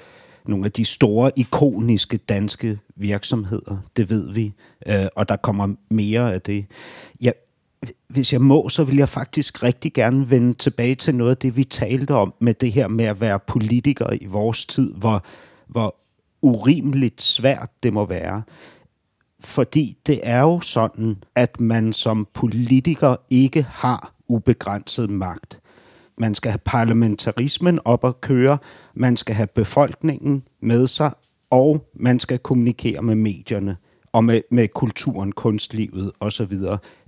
[0.48, 3.78] nogle af de store, ikoniske danske virksomheder.
[3.98, 4.54] Det ved vi.
[4.86, 6.66] Och og der kommer mere af det.
[7.22, 7.34] Jeg,
[8.08, 11.58] hvis jeg må, så vil jeg faktisk rigtig gerne vende tilbage til noget af det,
[11.58, 15.24] vi talte om med det her med at være politiker i vores tid, hvor,
[15.68, 15.96] hvor
[16.42, 18.44] urimeligt svært det må være.
[19.40, 25.60] Fordi det er jo sådan, at man som politiker ikke har ubegrænset magt.
[26.18, 28.58] Man skal have parlamentarismen op at køre,
[28.94, 31.14] man skal have befolkningen med sig,
[31.50, 33.78] og man skal kommunikere med medierne
[34.12, 36.54] og med, med kulturen, kunstlivet osv.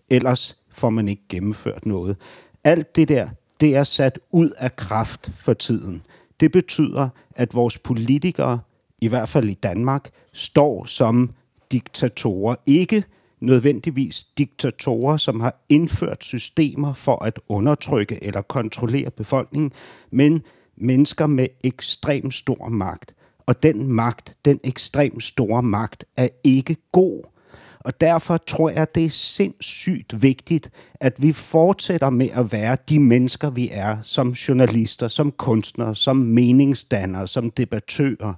[0.09, 2.17] Ellers får man ikke gennemført noget.
[2.63, 6.01] Alt det der, det er sat ud af kraft for tiden.
[6.39, 8.59] Det betyder, at vores politikere,
[9.01, 11.33] i hvert fald i Danmark, står som
[11.71, 12.55] diktatorer.
[12.65, 13.03] Ikke
[13.39, 19.71] nødvendigvis diktatorer, som har indført systemer for at undertrykke eller kontrollere befolkningen,
[20.11, 20.41] men
[20.75, 23.13] mennesker med ekstrem stor magt.
[23.45, 27.23] Og den magt, den ekstrem store magt, er ikke god.
[27.87, 32.99] Og derfor tror jeg, det er sindssygt vigtigt, at vi fortsætter med at være de
[32.99, 38.33] mennesker, vi er, som journalister, som kunstnere, som meningsdannere, som debattører.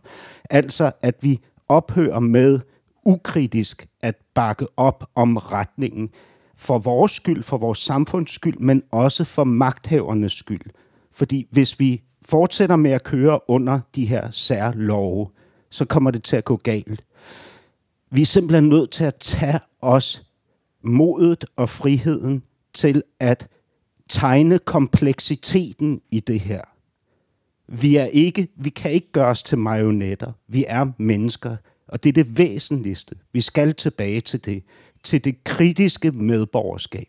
[0.49, 2.59] Altså, at vi ophører med
[3.05, 6.09] ukritisk at bakke op om retningen
[6.55, 10.71] for vores skyld, for vores samfunds skyld, men også for magthavernes skyld.
[11.11, 15.27] Fordi hvis vi fortsætter med at køre under de her særlove,
[15.69, 17.03] så kommer det til at gå galt.
[18.11, 20.25] Vi er simpelthen nødt til at tage os
[20.81, 22.43] modet og friheden
[22.73, 23.47] til at
[24.09, 26.61] tegne kompleksiteten i det her.
[27.67, 30.31] Vi er ikke, vi kan ikke gøre os til marionetter.
[30.47, 31.55] Vi er mennesker,
[31.87, 33.15] og det er det væsentligste.
[33.33, 34.63] Vi skal tilbage til det,
[35.03, 37.07] til det kritiske medborgerskab.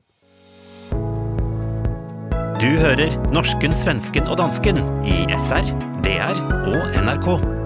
[2.62, 5.64] Du hører norsken, svensken og dansken i SR,
[6.04, 6.32] DR
[6.66, 7.59] og NRK.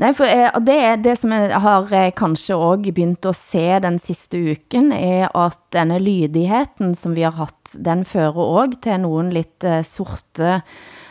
[0.00, 3.66] Nei, for eh, det er det som jeg har eh, kanskje også begynt å se
[3.84, 9.02] den siste uken, er at denne lydigheten som vi har haft, den fører også til
[9.02, 10.62] noen litt eh, sorte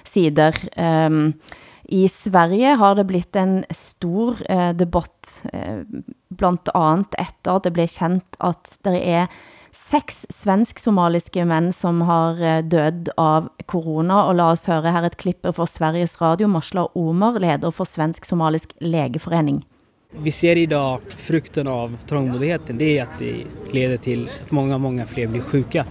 [0.10, 0.58] sider.
[0.74, 1.36] Um,
[1.86, 5.86] I Sverige har det blitt en stor eh, debatt, eh,
[6.34, 9.30] blandt efter at det blev kjent at det er
[9.72, 14.26] Sex svensk-somaliske män som har eh, död av corona.
[14.26, 16.48] Och låt oss höra här ett klipp från Sveriges Radio.
[16.48, 19.66] Marsla Omar, leder för Svensk-somalisk lägeförening.
[20.18, 22.78] Vi ser idag frukten av trångboddheten.
[22.78, 25.86] det är att det leder till att många, många fler blir sjuka.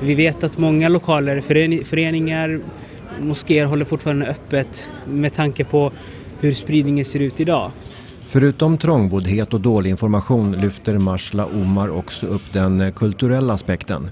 [0.00, 1.40] Vi vet att många lokaler,
[1.84, 2.60] föreningar,
[3.20, 5.92] moskéer håller fortfarande öppet med tanke på
[6.40, 7.70] hur spridningen ser ut idag.
[8.32, 14.10] Förutom trångboddhet och dålig information lyfter Marsla Omar också upp den eh, kulturella aspekten.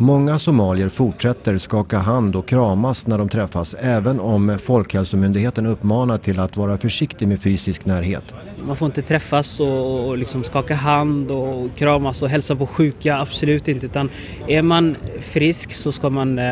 [0.00, 6.40] Många somalier fortsätter skaka hand och kramas när de träffas även om Folkhälsomyndigheten uppmanar till
[6.40, 8.34] att vara försiktig med fysisk närhet.
[8.66, 13.18] Man får inte träffas och, och liksom skaka hand och kramas och hälsa på sjuka,
[13.18, 13.86] absolut inte.
[13.86, 14.10] Utan
[14.46, 16.44] är man frisk så ska man eh,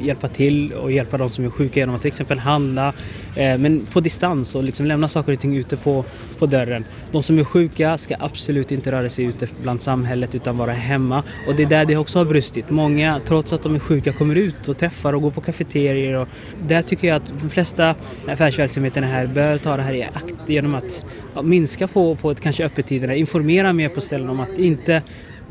[0.00, 2.88] hjälpa till och hjälpa de som är sjuka genom att till exempel handla,
[3.36, 6.04] eh, men på distans och liksom lämna saker och ting ute på,
[6.38, 6.84] på dörren.
[7.12, 11.22] De som är sjuka ska absolut inte röra sig ute bland samhället utan vara hemma.
[11.48, 12.70] Och det är där det också har brustit.
[12.70, 12.93] Många,
[13.26, 16.14] trots att de är sjuka, kommer ut och träffar och går på kafeterier.
[16.14, 16.28] Och
[16.68, 17.94] där tycker jag att de flesta
[18.28, 21.04] affärsverksamheterna här bör ta det här i akt genom att
[21.34, 25.02] ja, minska på, på ett, kanske öppettiderna, informera mer på ställen om att inte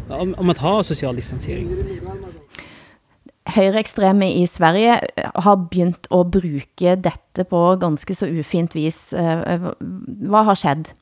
[0.10, 1.70] om, om att ha social distansering.
[3.46, 5.00] Høyreekstreme i Sverige
[5.34, 9.14] har begynt at bruke dette på ganske så ufint vis.
[9.14, 9.72] Eh, eh,
[10.30, 10.94] vad har skett?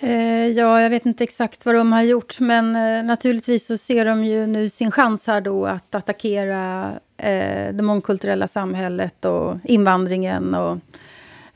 [0.00, 4.04] Eh, ja, jag vet inte exakt vad de har gjort, men eh, naturligtvis så ser
[4.04, 10.54] de ju nu sin chans här då att attackera eh, det mångkulturella samhället och invandringen
[10.54, 10.78] och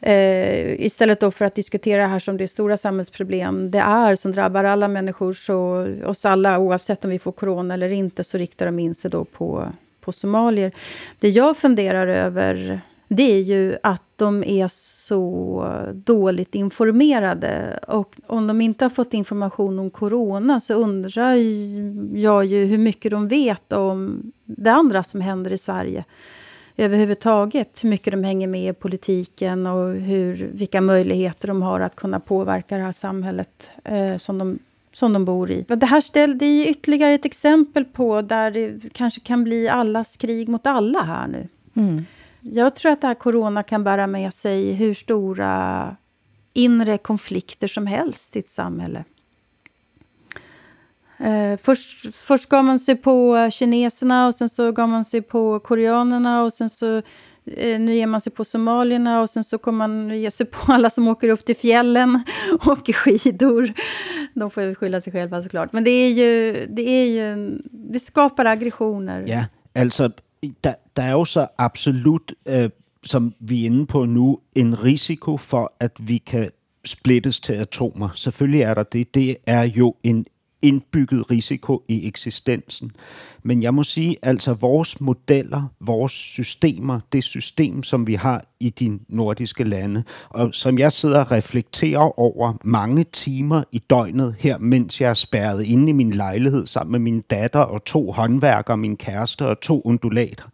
[0.04, 4.32] Eh, istället då för att diskutera det här som det stora samhällsproblem det är, som
[4.32, 8.66] drabbar alla människor, så, oss alla, oavsett om vi får corona eller inte, så riktar
[8.66, 10.72] de in sig då på, på somalier.
[11.18, 12.80] Det jag funderar över,
[13.14, 17.78] det är ju att de är så dåligt informerade.
[17.88, 21.34] Och om de inte har fått information om corona så undrar
[22.14, 26.04] jag ju hur mycket de vet om det andra som händer i Sverige
[26.76, 31.96] överhuvudtaget hur mycket de hänger med i politiken och hur, vilka möjligheter de har att
[31.96, 34.58] kunna påverka det här samhället eh, som, de,
[34.92, 35.64] som de bor i.
[35.68, 40.16] Det här ställ, det är ytterligare ett exempel på där det kanske kan bli allas
[40.16, 41.48] krig mot alla här nu.
[41.74, 42.04] Mm.
[42.42, 45.96] Jag tror att det här corona kan bära med sig hur stora
[46.52, 49.04] inre konflikter som helst i ett samhälle.
[51.18, 55.60] Eh, först, först gav man sig på kineserna och sen så gav man sig på
[55.60, 56.96] koreanerna och sen så
[57.46, 60.72] eh, nu ger man sig på somalierna och sen så kommer man ge sig på
[60.72, 63.72] alla som åker upp till fjällen och åker skidor.
[64.34, 65.72] De får ju skylla sig själva såklart.
[65.72, 69.24] Men det är ju, det är ju, det skapar aggressioner.
[69.26, 69.44] Ja,
[69.82, 70.10] alltså,
[70.64, 72.70] der, der er jo så absolut, øh,
[73.02, 76.50] som vi er inde på nu, en risiko for, at vi kan
[76.84, 78.08] splittes til atomer.
[78.14, 79.14] Selvfølgelig er der det.
[79.14, 80.26] Det er jo en
[80.62, 82.90] indbygget risiko i eksistensen.
[83.42, 88.70] Men jeg må sige, altså vores modeller, vores systemer, det system, som vi har i
[88.70, 94.58] de nordiske lande, og som jeg sidder og reflekterer over mange timer i døgnet her,
[94.58, 98.76] mens jeg er spærret inde i min lejlighed sammen med min datter og to håndværkere,
[98.76, 100.48] min kæreste og to undulater,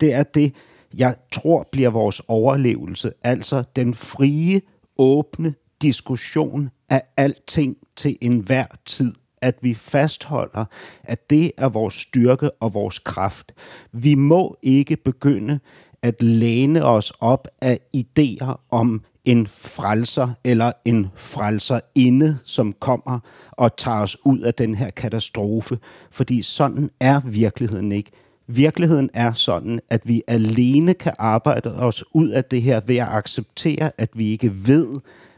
[0.00, 0.54] det er det,
[0.96, 4.60] jeg tror bliver vores overlevelse, altså den frie,
[4.98, 10.64] åbne diskussion af alting til enhver tid at vi fastholder,
[11.04, 13.52] at det er vores styrke og vores kraft.
[13.92, 15.58] Vi må ikke begynde
[16.02, 23.18] at læne os op af idéer om en frelser eller en frelser inde, som kommer
[23.50, 25.78] og tager os ud af den her katastrofe.
[26.10, 28.10] Fordi sådan er virkeligheden ikke.
[28.46, 33.08] Virkeligheden er sådan, at vi alene kan arbejde os ud af det her ved at
[33.08, 34.86] acceptere, at vi ikke ved,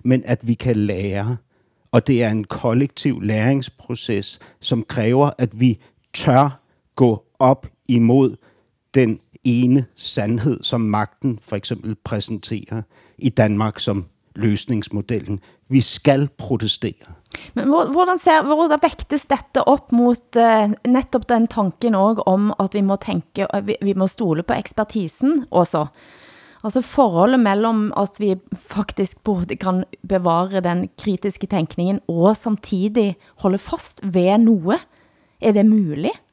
[0.04, 1.36] men at vi kan lære.
[1.94, 5.78] Og det er en kollektiv læringsproces, som kræver, at vi
[6.14, 6.60] tør
[6.96, 8.36] gå op imod
[8.94, 12.82] den ene sandhed, som magten for eksempel præsenterer
[13.18, 15.40] i Danmark som løsningsmodellen.
[15.68, 17.06] Vi skal protestere.
[17.54, 22.54] Men hvordan, ser, hvordan vægtes dette op mot uh, eh, netop den tanken også om,
[22.60, 25.86] at vi må tænke, vi, vi må stole på ekspertisen også?
[26.64, 28.34] Altså forholdet mellem at vi
[28.72, 34.78] faktisk både kan bevare den kritiske tenkningen og samtidig holde fast ved noe.
[35.44, 36.24] Er det möjligt?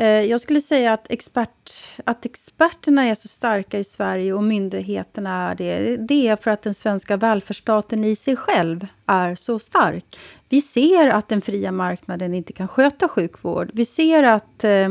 [0.00, 1.70] Eh, jag skulle säga att, expert,
[2.04, 5.96] att experterna är så starka i Sverige och myndigheterna är det.
[5.96, 10.18] Det är för att den svenska välfärdsstaten i sig själv är så stark.
[10.48, 13.70] Vi ser att den fria marknaden inte kan sköta sjukvård.
[13.72, 14.88] Vi ser att eh,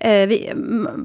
[0.00, 0.52] eh, vi,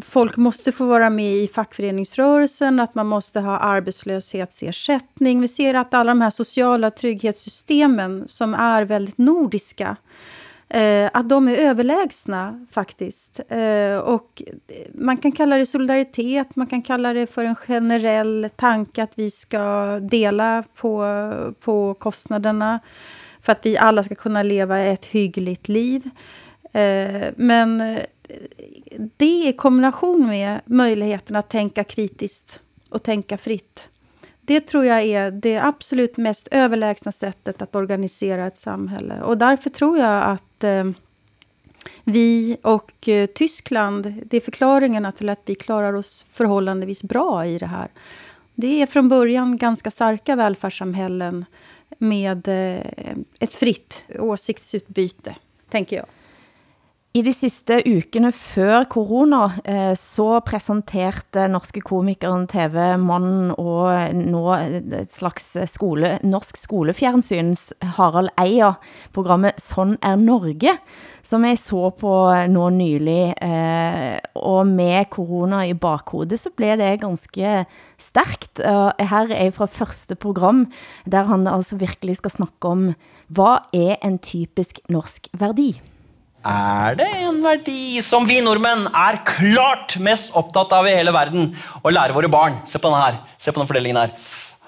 [0.02, 5.42] folk måste få vara med i fackföreningsrörelsen, att man måste ha arbetslöshetsersättning.
[5.42, 9.98] Vi ser att alla de här sociala trygghetssystemen som är väldigt nordiska
[10.74, 13.40] Eh, att de är överlägsna faktiskt.
[13.50, 14.42] Eh, och
[14.94, 19.32] man kan kalla det solidaritet, man kan kalla det för en generell tanke att vi
[19.32, 21.06] ska dela på,
[21.60, 22.80] på kostnaderna
[23.42, 26.10] för att vi alla ska kunna leva ett hyggligt liv.
[26.74, 27.98] Eh, men
[29.18, 32.60] det i kombination med möjligheten att tänka kritiskt
[32.90, 33.88] och tänka fritt.
[34.42, 39.22] Det tror jag är det absolut mest överlägsna sättet att organisera ett samhälle.
[39.22, 40.92] Och därför tror jag att eh,
[42.04, 47.58] vi och eh, Tyskland, det är förklaringarna till att vi klarar oss förhållandevis bra i
[47.58, 47.88] det här.
[48.56, 51.46] Det är från början ganska starka välfärdssamhällen
[51.98, 55.36] med eh, ett fritt åsiktsutbyte,
[55.70, 56.06] tänker jag.
[57.12, 65.12] I de siste ukene før korona eh, så presenterte norske komikeren, TV-mannen og nå et
[65.12, 67.66] slags skole, norsk skolefjernsyns
[67.98, 68.78] Harald Eia
[69.12, 70.78] programmet Sånn er Norge,
[71.28, 72.16] som jeg så på
[72.48, 73.36] nå nylig.
[73.44, 77.66] Eh, og med korona i bakhodet så ble det ganske
[78.00, 78.64] sterkt.
[78.64, 80.70] Her er fra første program,
[81.04, 82.92] der han altså virkelig skal snakke om,
[83.28, 85.74] hva er en typisk norsk verdi?
[86.42, 91.52] Er det en verdi som vi nordmenn er klart mest opptatt av i hele verden.
[91.86, 92.62] Å lære våre barn.
[92.66, 93.20] Se på denne her.
[93.38, 94.16] Se på den fordelingen her.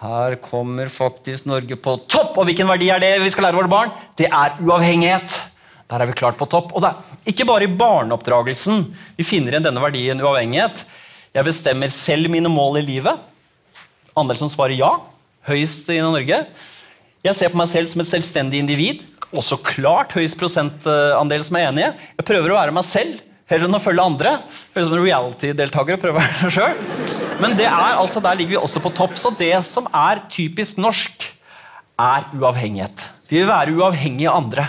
[0.03, 2.37] Her kommer faktisk Norge på topp.
[2.37, 3.93] Og hvilken verdi er det vi skal lære våre barn?
[4.19, 5.37] Det er uavhengighet.
[5.89, 6.75] Der er vi klart på topp.
[6.75, 8.85] Og det er ikke bare i barneoppdragelsen
[9.17, 10.85] vi finner igjen denne verdien uavhengighet.
[11.33, 13.17] Jeg bestemmer selv mine mål i livet.
[14.13, 14.91] Andel som svarer ja.
[15.49, 16.43] Høyest i Norge.
[17.23, 19.01] Jeg ser på meg selv som et selvstendig individ
[19.33, 21.93] også klart høyest prosentandel som er enige.
[22.19, 24.35] Jeg prøver å være meg selv heller enn å følge andre.
[24.73, 26.93] Høres som en reality-deltaker og prøve å være selv.
[27.41, 29.17] Men det er, altså, der ligger vi også på topp.
[29.19, 31.29] Så det som er typisk norsk,
[31.99, 33.03] er uavhengighet.
[33.29, 34.65] Vi vil være uavhengige av andre.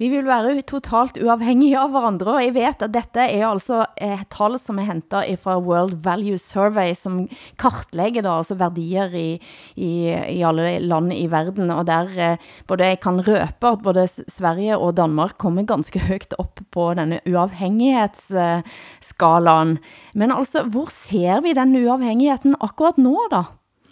[0.00, 4.22] Vi vil være totalt uafhængige av hverandre, og jeg vet at dette er altså eh,
[4.22, 7.28] et tal som er hentet fra World Value Survey, som
[7.60, 9.36] kartlägger da, altså værdier i,
[9.76, 14.08] i, i alle land i verden, og der eh, både jeg kan røpe at både
[14.08, 19.78] Sverige og Danmark kommer ganske högt upp på denne uafhængighedsskalaen.
[20.14, 23.42] Men altså, hvor ser vi den uafhængigheden akkurat nu da?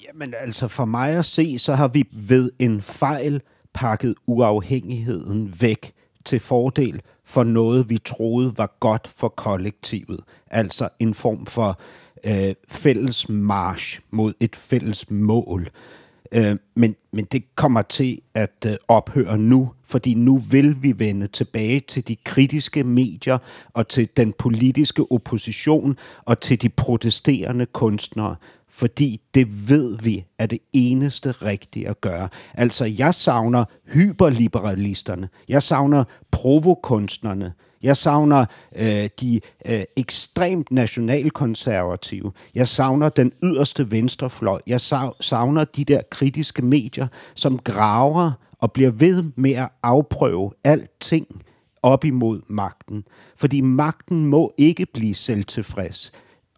[0.09, 3.41] Jamen altså, for mig at se, så har vi ved en fejl
[3.75, 5.93] pakket uafhængigheden væk
[6.29, 10.21] til fordel for noget, vi troede var godt for kollektivet.
[10.51, 11.81] Altså en form for
[12.25, 15.69] øh, fælles march mod et fælles mål.
[16.33, 21.27] Øh, men, men det kommer til at øh, ophøre nu, fordi nu vil vi vende
[21.27, 23.39] tilbage til de kritiske medier
[23.73, 28.37] og til den politiske opposition og til de protesterende kunstnere,
[28.71, 32.29] fordi det ved vi er det eneste rigtige at gøre.
[32.55, 37.53] Altså, jeg savner hyperliberalisterne, jeg savner provokunstnerne,
[37.83, 38.47] jeg savner
[38.77, 42.33] øh, de øh, ekstremt nationalkonservative.
[42.55, 44.61] Jeg savner den yderste venstrefløj.
[44.67, 44.81] Jeg
[45.21, 51.27] savner de der kritiske medier, som graver og bliver ved med at afprøve alting
[51.83, 53.05] op imod magten.
[53.37, 56.13] Fordi magten må ikke blive selvtilfreds.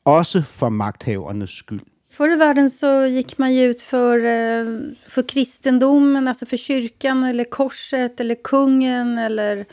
[0.05, 1.81] Også for magthavernes skyld.
[2.11, 4.65] Förr i världen så gick man ju ut för, eh,
[5.07, 9.67] för kristendomen, alltså för kyrkan eller korset eller kungen eller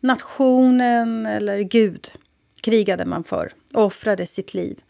[0.00, 2.10] nationen eller Gud
[2.60, 4.80] krigade man för, offrade sitt liv.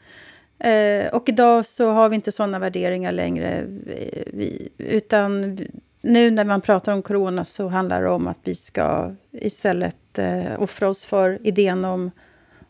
[0.59, 3.49] Eh, och idag så har vi inte sådana värderingar längre.
[3.87, 5.59] Eh, vi, utan
[6.01, 10.63] nu när man pratar om corona så handlar det om att vi ska istället eh,
[10.63, 12.11] offra oss för idén om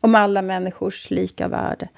[0.00, 1.88] om alla människors lika värde.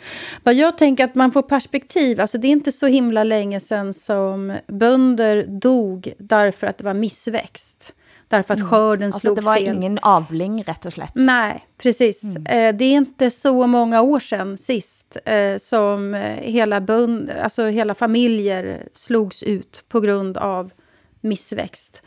[0.45, 3.93] Vad jag tänker att man får perspektiv, alltså det är inte så himla länge sedan
[3.95, 7.95] som bönder dog därför att det var missväxt.
[8.29, 8.71] Därför att mm.
[8.71, 9.45] skörden alltså slog fel.
[9.45, 9.77] det var fel.
[9.77, 11.11] ingen avling rätt och slätt.
[11.15, 12.23] Nej, precis.
[12.23, 12.47] Mm.
[12.47, 17.67] Eh, det är inte så många år sedan sist eh, som eh, hela, bund, alltså
[17.67, 20.71] hela familjer slogs ut på grund av
[21.21, 22.03] missväxt.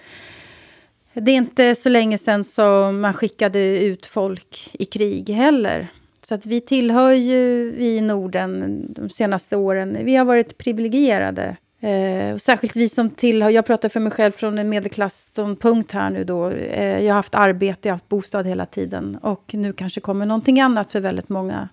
[1.13, 5.87] Det är inte så länge sedan som man skickade ut folk i krig heller.
[6.21, 11.57] Så att vi tillhör ju, vi i Norden, de senaste åren, vi har varit privilegierade
[11.83, 16.23] Eh, särskilt vi som tillhör, jag pratar för mig själv från en medelklassståndpunkt här nu
[16.23, 16.49] då.
[16.49, 19.17] Eh, jag har haft arbete, jag har haft bostad hela tiden.
[19.21, 21.69] Och nu kanske kommer någonting annat för väldigt många.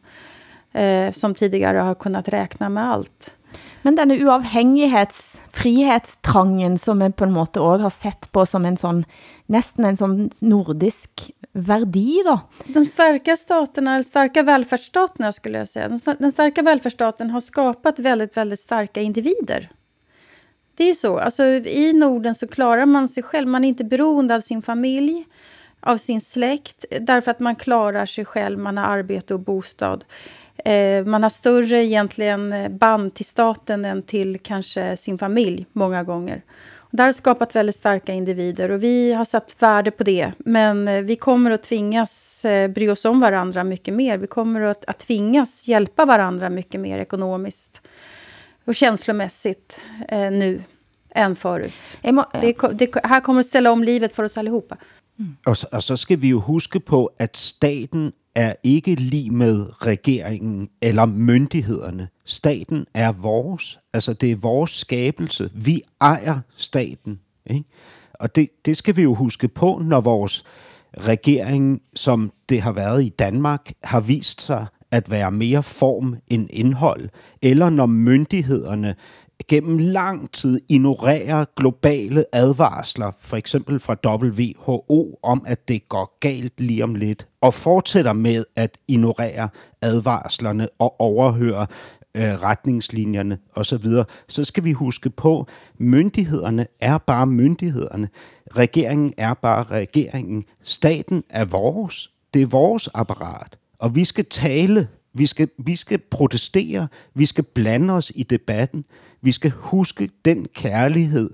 [0.72, 3.34] Eh, som tidigare har kunnat räkna med allt.
[3.83, 8.76] Men denne oavhängighets-, frihetstrangen som man på en måte også har sett på som en
[8.76, 9.05] sån,
[9.47, 12.41] nästan en sån nordisk verdi då?
[12.66, 15.89] De starka staterna, eller starka välfärdsstaterna skulle jag säga.
[16.18, 19.70] Den starka välfärdsstaten har skapat väldigt, väldigt starka individer.
[20.74, 21.18] Det är ju så.
[21.18, 23.49] Alltså, I Norden så klarar man sig själv.
[23.49, 25.24] Man är inte beroende av sin familj,
[25.81, 28.59] av sin släkt, därför att man klarar sig själv.
[28.59, 30.05] Man har arbete och bostad.
[30.64, 36.42] Eh, man har större egentligen band till staten än till kanske sin familj många gånger.
[36.90, 40.32] Och det har skapat väldigt starka individer och vi har satt värde på det.
[40.38, 44.18] Men eh, vi kommer att tvingas eh, bry oss om varandra mycket mer.
[44.18, 47.82] Vi kommer att, att tvingas hjälpa varandra mycket mer ekonomiskt
[48.64, 50.62] och känslomässigt eh, nu
[51.14, 51.98] än förut.
[52.02, 54.76] Det, det, här kommer att ställa om livet för oss allihopa.
[55.18, 55.36] Mm.
[55.46, 60.68] Og, og så skal vi jo huske på, at staten er ikke lige med regeringen
[60.83, 62.09] eller myndighederne.
[62.24, 63.78] Staten er vores.
[63.93, 65.51] Altså, det er vores skabelse.
[65.55, 67.20] Vi ejer staten.
[67.47, 67.64] Ikke?
[68.14, 70.45] Og det, det skal vi jo huske på, når vores
[70.99, 76.49] regering, som det har været i Danmark, har vist sig at være mere form end
[76.53, 77.09] indhold,
[77.43, 78.95] eller når myndighederne
[79.49, 86.61] gennem lang tid ignorerer globale advarsler, for eksempel fra WHO, om at det går galt
[86.61, 89.49] lige om lidt, og fortsætter med at ignorere
[89.82, 91.66] advarslerne og overhøre
[92.14, 93.86] øh, retningslinjerne osv.,
[94.28, 95.47] så skal vi huske på,
[95.78, 98.09] myndighederne er bare myndighederne.
[98.57, 100.45] Regeringen er bare regeringen.
[100.62, 102.11] Staten er vores.
[102.34, 103.59] Det er vores apparat.
[103.78, 108.84] Og vi skal tale, vi skal, vi skal protestere, vi skal blande os i debatten,
[109.22, 111.30] vi skal huske den kærlighed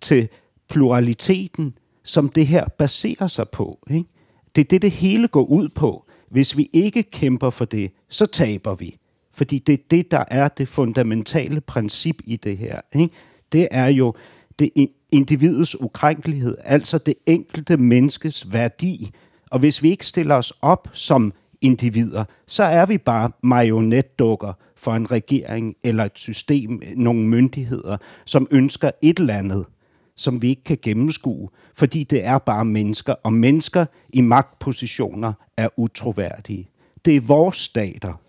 [0.00, 0.28] til
[0.68, 3.78] pluraliteten, som det her baserer sig på.
[3.90, 4.08] Ikke?
[4.54, 6.04] Det er det, det hele går ud på.
[6.30, 8.98] Hvis vi ikke kæmper for det, så taber vi.
[9.32, 12.80] Fordi det er det, der er det fundamentale princip i det her.
[12.94, 13.14] Ikke?
[13.52, 14.14] Det er jo
[14.58, 14.70] det
[15.12, 19.10] individets ukrænkelighed, altså det enkelte menneskes værdi.
[19.50, 24.94] Og hvis vi ikke stiller os op som individer, så er vi bare marionetdukker for
[24.94, 29.66] en regering eller et system, nogle myndigheder, som ønsker et eller andet,
[30.16, 35.68] som vi ikke kan gennemskue, fordi det er bare mennesker, og mennesker i magtpositioner er
[35.76, 36.68] utroværdige.
[37.04, 38.20] Det er vores stater.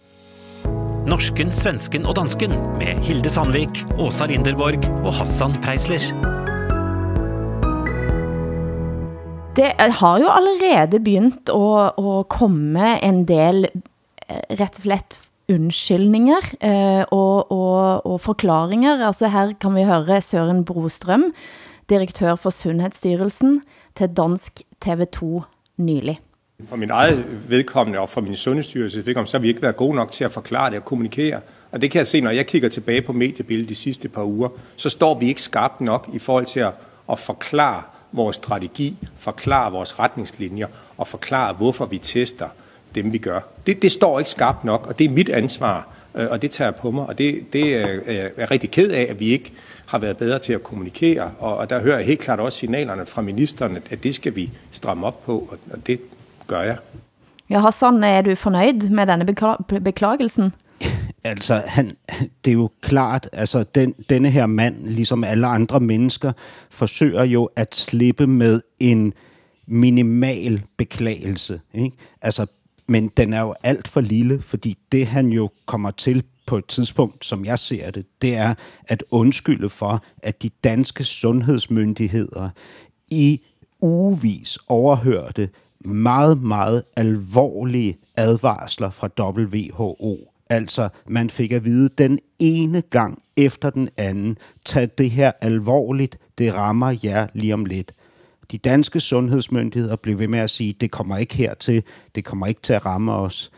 [1.07, 6.38] Norsken, svensken og dansken med Hilde Sandvik, Åsa Linderborg og Hassan Preisler.
[9.55, 15.17] Det har jo allerede begynt å, å komme en del eh, rett og slett
[15.49, 19.01] unnskyldninger eh, og, og, og forklaringer.
[19.07, 21.31] Altså her kan vi høre Søren Brostrøm,
[21.89, 23.61] direktør for Sundhedsstyrelsen,
[23.97, 25.41] til dansk TV2
[25.81, 26.19] nylig.
[26.67, 29.95] For min eget vedkommende og for min sundhedsstyrelses vedkommende, så har vi ikke vært gode
[29.95, 31.41] nok til at forklare det og kommunikere.
[31.71, 34.49] Og det kan jeg se, når jeg kigger tilbage på mediebilledet de sidste par uger,
[34.75, 36.73] så står vi ikke skarpt nok i forhold til at,
[37.11, 42.47] at forklare, vores strategi, forklare vores retningslinjer og forklare, hvorfor vi tester
[42.95, 43.39] dem, vi gør.
[43.67, 46.67] Det, det står ikke skarpt nok, og det er mit ansvar, øh, og det tager
[46.67, 49.53] jeg på mig, og det, det øh, er jeg rigtig ked af, at vi ikke
[49.85, 53.05] har været bedre til at kommunikere, og, og der hører jeg helt klart også signalerne
[53.05, 55.99] fra ministeren, at det skal vi stramme op på, og det
[56.47, 56.77] gør jeg.
[57.49, 59.25] Ja, Hassan, er du fornøjd med denne
[59.83, 60.53] beklagelsen?
[61.23, 61.97] Altså, han,
[62.45, 66.31] det er jo klart, altså den, denne her mand, ligesom alle andre mennesker,
[66.69, 69.13] forsøger jo at slippe med en
[69.67, 71.61] minimal beklagelse.
[71.73, 71.97] Ikke?
[72.21, 72.45] Altså,
[72.87, 76.65] men den er jo alt for lille, fordi det han jo kommer til på et
[76.65, 78.53] tidspunkt, som jeg ser det, det er
[78.87, 82.49] at undskylde for, at de danske sundhedsmyndigheder
[83.11, 83.41] i
[83.81, 85.49] ugevis overhørte
[85.85, 93.69] meget, meget alvorlige advarsler fra WHO Altså, man fik at vide den ene gang efter
[93.69, 97.91] den anden, tag det her alvorligt, det rammer jer lige om lidt.
[98.51, 101.83] De danske sundhedsmyndigheder blev ved med at sige, det kommer ikke hertil,
[102.15, 103.51] det kommer ikke til at ramme os,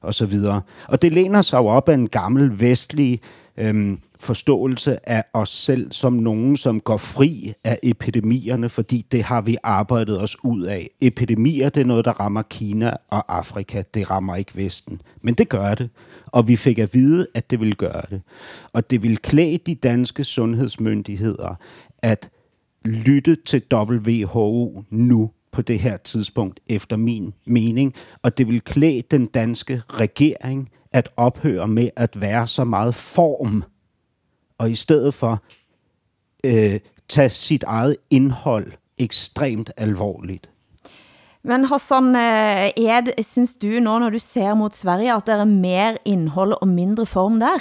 [0.00, 0.62] og så videre.
[0.88, 3.20] Og det læner sig jo op af en gammel vestlig
[3.56, 9.40] øhm, forståelse af os selv som nogen, som går fri af epidemierne, fordi det har
[9.40, 10.90] vi arbejdet os ud af.
[11.00, 13.82] Epidemier, det er noget, der rammer Kina og Afrika.
[13.94, 15.00] Det rammer ikke Vesten.
[15.22, 15.90] Men det gør det.
[16.26, 18.22] Og vi fik at vide, at det ville gøre det.
[18.72, 21.54] Og det ville klæde de danske sundhedsmyndigheder
[22.02, 22.30] at
[22.84, 27.94] lytte til WHO nu på det her tidspunkt, efter min mening.
[28.22, 33.64] Og det vil klæde den danske regering at ophøre med at være så meget form,
[34.58, 35.42] og i stedet for
[36.46, 40.50] øh, tage sit eget indhold ekstremt alvorligt.
[41.42, 45.44] Men Hassan, øh, Ed, synes du nu, når du ser mot Sverige, at der er
[45.44, 47.58] mer indhold og mindre form der?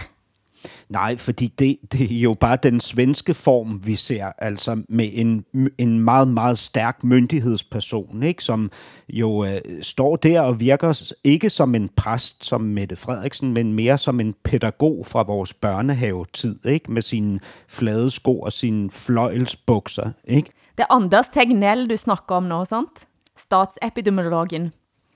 [0.89, 5.45] Nej, fordi det, det er jo bare den svenske form, vi ser, altså med en,
[5.77, 8.43] en meget, meget stærk myndighedsperson, ikke?
[8.43, 8.71] som
[9.09, 13.97] jo øh, står der og virker ikke som en præst som Mette Frederiksen, men mere
[13.97, 16.91] som en pædagog fra vores børnehavetid, ikke?
[16.91, 20.11] med sine flade sko og sine fløjelsbukser.
[20.23, 20.49] Ikke?
[20.77, 23.07] Det er Anders Tegnell, du snakker om nå, sant?
[23.37, 24.71] Statsepidemiologen.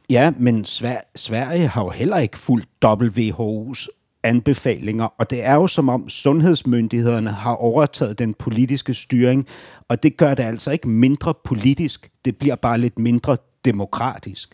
[0.09, 3.87] Ja, men Sver Sverige har jo heller ikke fulgt WHO's
[4.27, 9.47] anbefalinger, og det er jo som om sundhedsmyndighederne har overtaget den politiske styring,
[9.89, 14.53] og det gør det alltså inte mindre politisk, det blir bara lite mindre demokratisk.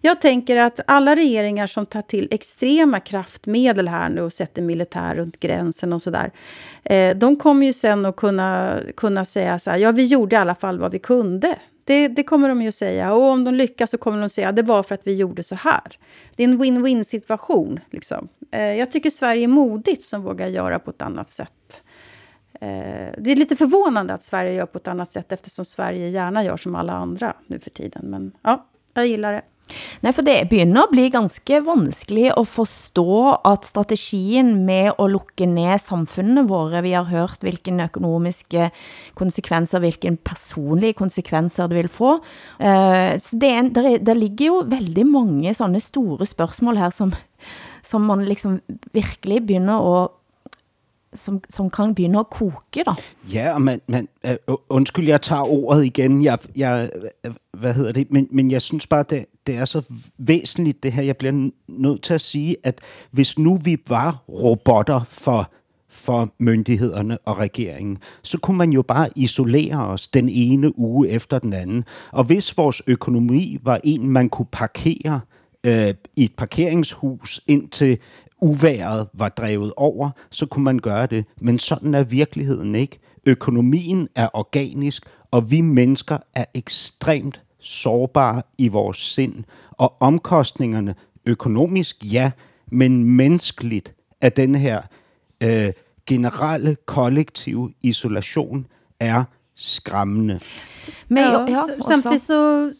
[0.00, 5.14] Jag tänker att alla regeringar som tar till extrema kraftmedel här nu och sätter militär
[5.14, 6.30] runt gränsen och sådär.
[6.84, 10.38] Eh, de kommer ju sen att kunna, kunna säga så här, ja vi gjorde i
[10.38, 11.58] alla fall vad vi kunde.
[11.86, 13.12] Det, det, kommer de ju säga.
[13.12, 15.54] Och om de lyckas så kommer de säga det var för att vi gjorde så
[15.54, 15.98] här.
[16.36, 17.80] Det är en win-win situation.
[17.90, 18.28] Liksom.
[18.50, 21.82] Eh, jag tycker Sverige är modigt som vågar göra på ett annat sätt.
[22.60, 26.44] Eh, det är lite förvånande att Sverige gör på ett annat sätt eftersom Sverige gärna
[26.44, 28.10] gör som alla andra nu för tiden.
[28.10, 29.42] Men ja, jag gillar det.
[30.00, 35.78] Nej, för det börjar bli ganska svårt att förstå att strategin med att locka ner
[35.78, 38.70] samhället, våra, vi har hört vilka ekonomiska
[39.14, 42.12] konsekvenser, vilka personliga konsekvenser det vill få.
[42.58, 47.12] Eh, så det, er, der, der ligger ju väldigt många sådana stora spørsmål här som,
[47.84, 48.60] som man liksom
[48.92, 49.96] virkelig begynner å
[51.14, 52.94] som, som kan begynne å koke, da.
[53.30, 56.24] Ja, men, men øh, uh, Unnskyld, jeg tar ordet igen.
[56.24, 56.90] Jeg, jeg,
[57.24, 58.06] øh, hva heter det?
[58.10, 59.82] Men, men jeg syns bare, det, det er så
[60.18, 61.02] vesentlig, det her.
[61.02, 62.80] Jeg blir nødt til å si at
[63.10, 65.50] hvis nu vi var robotter for
[65.94, 71.38] for myndighederne og regeringen, så kunne man jo bare isolere os den ene uge efter
[71.38, 71.84] den anden.
[72.12, 75.20] Og hvis vores økonomi var en, man kunne parkere
[75.64, 77.98] øh, i et parkeringshus indtil
[78.40, 81.24] uværet var drevet over, så kunne man gøre det.
[81.40, 82.98] Men sådan er virkeligheden ikke.
[83.26, 89.44] Økonomien er organisk, og vi mennesker er ekstremt sårbare i vores sind.
[89.70, 90.94] Og omkostningerne,
[91.26, 92.30] økonomisk ja,
[92.70, 94.82] men menneskeligt, af den her
[95.40, 95.72] øh,
[96.06, 98.66] generelle kollektive isolation
[99.00, 99.24] er
[99.54, 100.40] skrämmande.
[101.08, 102.72] Men, ja, ja, samtidigt så,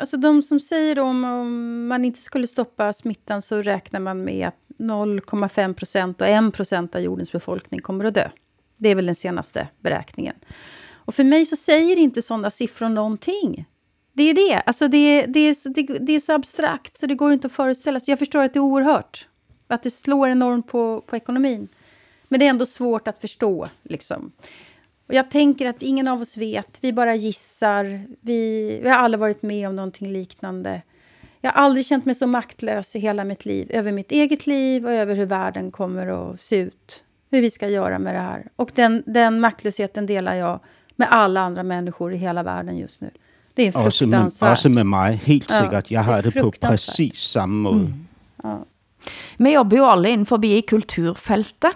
[0.00, 4.48] alltså de som säger om, om man inte skulle stoppa smittan så räknar man med
[4.48, 8.28] att 0,5 procent och 1 procent av jordens befolkning kommer att dö.
[8.76, 10.34] Det är väl den senaste beräkningen.
[10.92, 13.66] Och för mig så säger inte sådana siffror någonting.
[14.12, 14.62] Det är det.
[14.66, 17.52] Alltså det, det, är så, det, det, är så abstrakt så det går inte att
[17.52, 18.12] föreställa sig.
[18.12, 19.28] Jag förstår att det är oerhört.
[19.66, 21.68] Att det slår enormt på, på ekonomin.
[22.28, 23.68] Men det är ändå svårt att förstå.
[23.82, 24.32] Liksom.
[25.06, 26.78] Och jag tänker att ingen av oss vet.
[26.80, 28.06] Vi bara gissar.
[28.20, 30.82] Vi, vi har aldrig varit med om någonting liknande.
[31.40, 33.70] Jag har aldrig känt mig så maktlös i hela mitt liv.
[33.70, 37.04] Över mitt eget liv och över hur världen kommer att se ut.
[37.30, 38.48] Hur vi ska göra med det här.
[38.56, 40.60] Och den, den maktlösheten delar jag
[40.96, 43.10] med alla andra människor i hela världen just nu.
[43.54, 43.86] Det är fruktansvärt.
[43.86, 44.06] Också
[44.38, 45.90] med, också med mig, helt ja, säkert.
[45.90, 47.84] Jag har det, det på precis samma måde.
[47.84, 48.06] Mm.
[48.42, 48.64] Ja.
[49.36, 51.72] Vi jobber jo alle innenfor i kulturfeltet.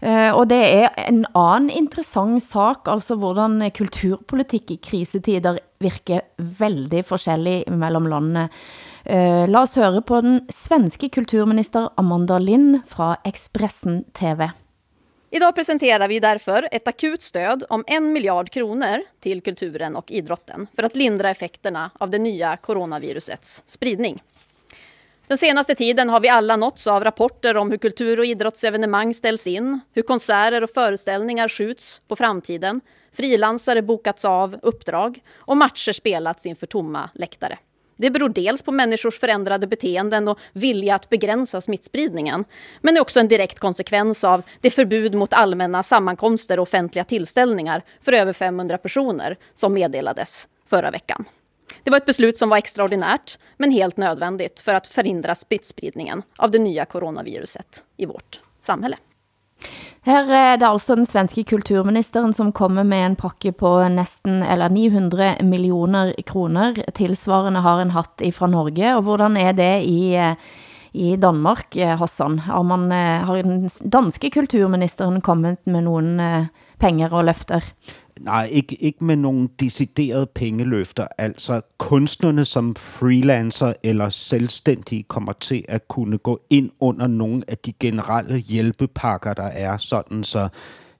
[0.00, 7.04] Eh, og det er en annen interessant sak, altså hvordan kulturpolitikk i krisetider virker veldig
[7.08, 8.48] forskjellig mellom landene.
[9.04, 14.48] Eh, la oss høre på den svenske kulturminister Amanda Lind fra Expressen TV.
[15.34, 20.66] Idag presenterar vi därför ett akut stöd om en miljard kronor till kulturen och idrotten
[20.76, 24.22] för att lindra effekterna av det nya coronavirusets spridning.
[25.26, 29.46] Den senaste tiden har vi alla nåtts av rapporter om hur kultur och idrottsevenemang ställs
[29.46, 32.80] in, hur konserter och föreställningar skjuts på framtiden,
[33.12, 37.58] frilansare bokats av uppdrag och matcher spelats inför tomma läktare.
[37.96, 42.44] Det beror dels på människors förändrade beteenden och vilja att begränsa smittspridningen,
[42.80, 47.82] men är också en direkt konsekvens av det förbud mot allmänna sammankomster och offentliga tillställningar
[48.00, 51.24] för över 500 personer som meddelades förra veckan.
[51.82, 56.50] Det var ett beslut som var extraordinärt, men helt nödvändigt för att förhindra smittspridningen av
[56.50, 58.96] det nya coronaviruset i vårt samhälle.
[60.02, 64.68] Här är det alltså den svenska kulturministern som kommer med en pakke på nästan eller
[64.68, 66.90] 900 miljoner kronor.
[66.90, 70.34] Tilsvarende har en hatt ifrån Norge, Och hur är det i,
[70.92, 72.38] i Danmark, Hassan?
[72.38, 76.44] Har, man, eh, har den danske kulturministern kommit med några eh,
[76.78, 77.64] pengar och löfter?
[78.20, 81.06] Nej, ikke, ikke med nogle deciderede pengeløfter.
[81.18, 87.58] Altså kunstnerne som freelancer eller selvstændige kommer til at kunne gå ind under nogle af
[87.58, 90.48] de generelle hjælpepakker, der er, sådan så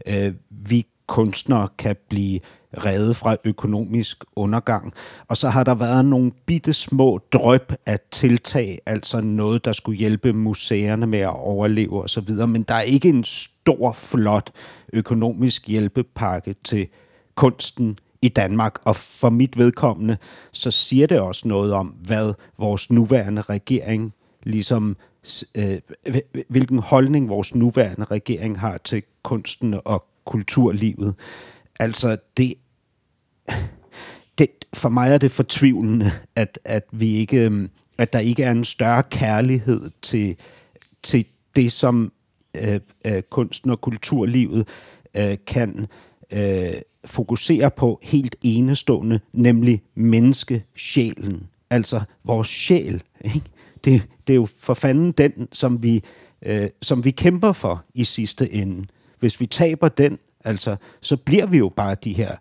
[0.06, 2.40] øh, vi kunstnere kan blive
[2.78, 4.92] reddet fra økonomisk undergang.
[5.28, 9.98] Og så har der været nogle bitte små drøb af tiltag, altså noget, der skulle
[9.98, 14.50] hjælpe museerne med at overleve osv., men der er ikke en stor, flot
[14.92, 16.88] økonomisk hjælpepakke til
[17.34, 20.16] kunsten i Danmark, og for mit vedkommende,
[20.52, 24.12] så siger det også noget om, hvad vores nuværende regering
[24.42, 24.96] ligesom
[25.54, 25.78] øh,
[26.48, 31.14] hvilken holdning vores nuværende regering har til kunsten og kulturlivet.
[31.80, 32.54] Altså, det,
[34.38, 37.68] det, for mig er det fortvivlende, at, at, vi ikke, øh,
[37.98, 40.36] at der ikke er en større kærlighed til,
[41.02, 41.26] til
[41.56, 42.12] det, som
[42.56, 44.68] øh, øh, kunsten og kulturlivet
[45.16, 45.86] øh, kan
[46.32, 51.48] øh, fokuserer på helt enestående, nemlig menneskesjælen.
[51.70, 53.02] Altså vores sjæl.
[53.24, 53.42] Ikke?
[53.84, 56.02] Det, det er jo for fanden den, som vi,
[56.42, 58.86] øh, som vi kæmper for i sidste ende.
[59.20, 62.36] Hvis vi taber den, altså, så bliver vi jo bare de her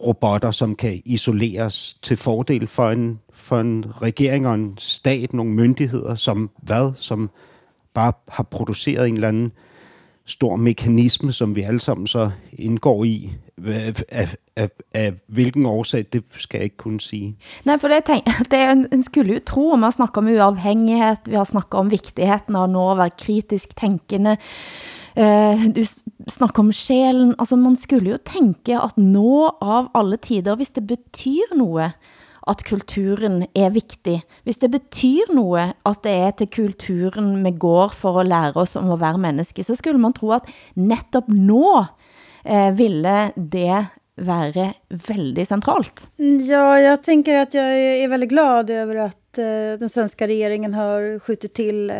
[0.00, 5.52] robotter, som kan isoleres til fordel for en, for en regering og en stat, nogle
[5.52, 6.92] myndigheder, som hvad?
[6.96, 7.30] Som
[7.94, 9.52] bare har produceret en eller anden
[10.26, 13.32] stor mekanisme, som vi alle sammen så indgår i.
[14.08, 17.36] Af, af, af hvilken årsag, det skal jeg ikke kunne sige.
[17.64, 21.34] Nej, for det, tænk, det en skulle jo tro, om man snakker om uafhængighed, vi
[21.34, 24.36] har snakket om vigtigheden av nå at være kritisk tænkende,
[25.16, 25.82] Uh, du
[26.28, 27.34] snakker om sjælen.
[27.38, 31.92] Altså, man skulle jo tænke at nå av alle tider, hvis det betyder noget,
[32.46, 34.22] at kulturen er viktig.
[34.44, 38.76] hvis det betyder något at det er til kulturen vi går for att lære oss
[38.76, 41.86] om att være menneske, så skulle man tro at nettopp nå
[42.44, 46.08] eh, ville det vara väldigt centralt.
[46.48, 51.18] Ja, jag tänker att jag är väldigt glad över att eh, den svenska regeringen har
[51.18, 51.96] skjutit till eh,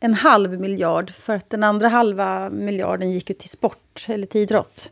[0.00, 4.40] en halv miljard för att den andra halva miljarden gick ju till sport eller till
[4.40, 4.90] idrott.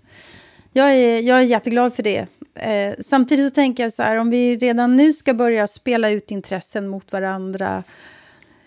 [0.77, 2.27] Jag är, jag är jätteglad för det.
[2.55, 6.31] Eh, samtidigt så tänker jag så här, om vi redan nu ska börja spela ut
[6.31, 7.83] intressen mot varandra.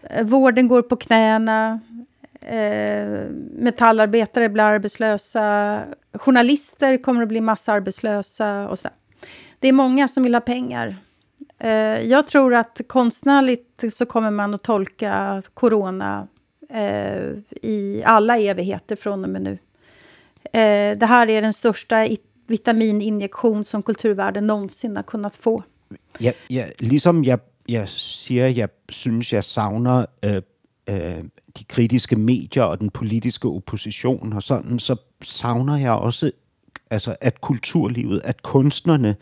[0.04, 1.80] Eh, vården går på knäna.
[2.42, 3.08] Eh,
[3.58, 5.80] metallarbetare blir arbetslösa.
[6.14, 8.90] Journalister kommer att bli massarbetslösa och så.
[9.60, 10.96] Det är många som vill ha pengar.
[11.60, 16.28] Eh, jag tror att konstnärligt så kommer man att tolka corona
[16.70, 17.30] eh,
[17.62, 19.58] i alla evigheter från och med nu.
[20.44, 22.08] Eh, det här är den största
[22.48, 25.64] vitamininjektion som kulturvärlden någonsin har kunnat få.
[26.18, 30.36] Ja, ja, liksom jag, jag säger, jag syns jag savner äh,
[30.86, 36.32] äh, de kritiska medier och den politiska oppositionen och sådan, så saknar jag också
[36.90, 39.16] alltså, att kulturlivet, att konstnärerna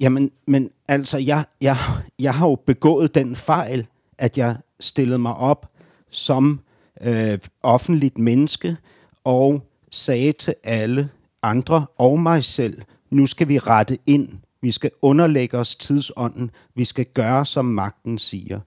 [0.00, 1.76] Jamen, men altså, jeg, jeg,
[2.18, 3.86] jeg har jo begået den fejl,
[4.18, 5.68] at jeg stillede mig op
[6.10, 6.60] som
[7.00, 8.76] øh, offentligt menneske,
[9.24, 11.08] og sagde til alle
[11.42, 14.28] andre og mig selv, nu skal vi rette ind.
[14.62, 16.50] Vi skal underlægge os tidsånden.
[16.74, 18.60] Vi skal gøre, som magten siger.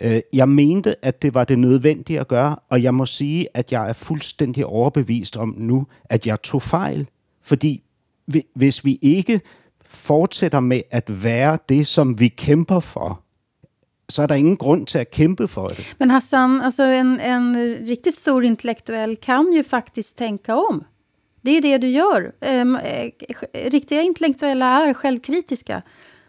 [0.00, 3.72] Jag jeg mente, at det var det nødvendige at gøre, og jeg må sige, at
[3.72, 7.08] jeg er fuldstændig overbevist om nu, at jeg tog fejl.
[7.42, 7.82] Fordi
[8.54, 9.40] hvis vi ikke
[9.84, 13.22] fortsætter med at være det, som vi kæmper for,
[14.08, 15.96] så er der ingen grund till att kämpa för det.
[15.98, 20.84] Men Hassan, alltså en, en øh, riktigt stor intellektuell kan ju faktiskt tänka om.
[21.48, 22.32] Det är det du gör.
[22.40, 22.78] Um,
[23.52, 25.82] riktiga intellektuella är självkritiska.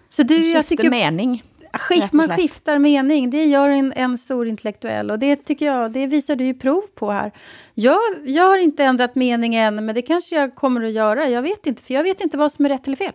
[0.10, 1.44] Så du, du jag tycker, mening.
[1.74, 3.30] Skift, man skiftar mening.
[3.30, 5.12] Det gör en, en stor intellektuell.
[5.12, 7.32] Och det tycker jag, det visar du ju prov på här.
[7.74, 11.30] Jag, jag har inte ändrat mening än, men det kanske jag kommer att göra.
[11.30, 13.14] Jag vet inte, för jag vet inte vad som är rätt eller fel.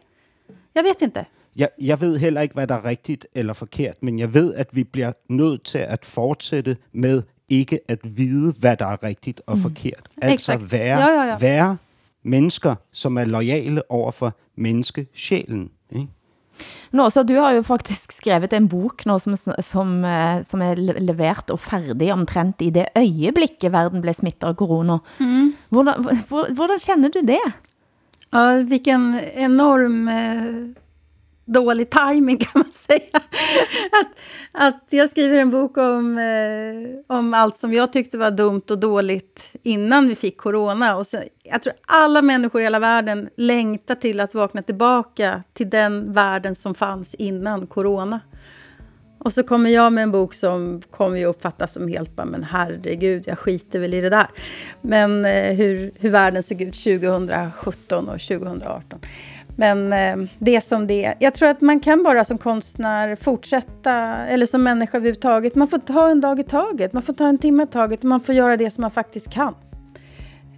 [0.72, 1.24] Jag vet inte.
[1.56, 4.68] Jeg, jeg ved heller ikke, hvad der er rigtigt eller forkert, men jeg ved, at
[4.72, 9.56] vi bliver nødt til at fortsætte med ikke at vide, hvad der er rigtigt og
[9.56, 9.62] mm.
[9.62, 10.02] forkert.
[10.22, 10.72] Altså Exakt.
[10.72, 11.36] være, ja, ja, ja.
[11.38, 11.76] være
[12.24, 15.68] mennesker, som er lojale over for menneskesjælen.
[15.94, 16.10] Ikke?
[16.94, 20.78] Nå, så du har jo faktisk skrevet en bok nå som, som, eh, som er
[20.78, 25.00] levert og ferdig omtrent i det øjeblikket verden blev smittet av corona.
[25.18, 25.52] Mm.
[25.74, 27.42] Hvordan, hvordan känner du det?
[28.30, 30.54] Ja, vilken enorm eh,
[31.44, 33.20] dålig timing kan man säga.
[33.92, 34.18] att,
[34.52, 38.78] att jag skriver en bok om, eh, om allt som jag tyckte var dumt och
[38.78, 40.96] dåligt innan vi fick corona.
[40.96, 45.70] Och sen, jag tror alla människor i hela världen längtar till att vakna tillbaka till
[45.70, 48.20] den världen som fanns innan corona.
[49.24, 52.44] Och så kommer jag med en bok som kommer ju uppfattas som helt bara, men
[52.44, 54.26] herregud, jag skiter väl i det där.
[54.80, 59.00] Men eh, hur, hur världen såg ut 2017 och 2018.
[59.56, 61.14] Men eh, det är som det är.
[61.18, 63.92] Jag tror att man kan bara som konstnär fortsätta,
[64.26, 67.38] eller som människa överhuvudtaget, man får ta en dag i taget, man får ta en
[67.38, 69.54] timme i taget, man får göra det som man faktiskt kan.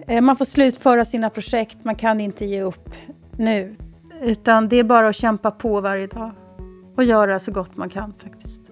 [0.07, 2.91] Eh, man får slutföra sina projekt, man kan inte ge upp
[3.37, 3.77] nu.
[4.23, 6.31] Utan det är bara att kämpa på varje dag
[6.97, 8.66] och göra så gott man kan faktiskt.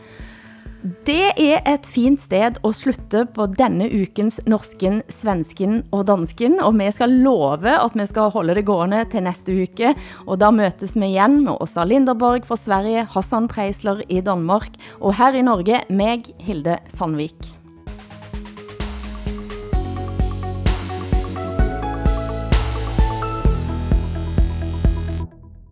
[0.85, 6.81] Det är ett fint sted att sluta på denna ukens norsken, svensken och dansken, Och
[6.81, 9.95] vi ska lova att vi ska hålla det gående till nästa vecka.
[10.27, 15.15] Och då mötes vi igen med Åsa Linderborg från Sverige, Hassan Preisler i Danmark, och
[15.15, 17.55] här i Norge, mig, Hilde Sandvik.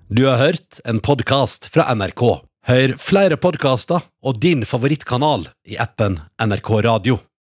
[0.09, 2.52] Du har hört en podcast från NRK.
[2.63, 7.23] Hør flere podcaster og din favorittkanal i appen NRK Radio.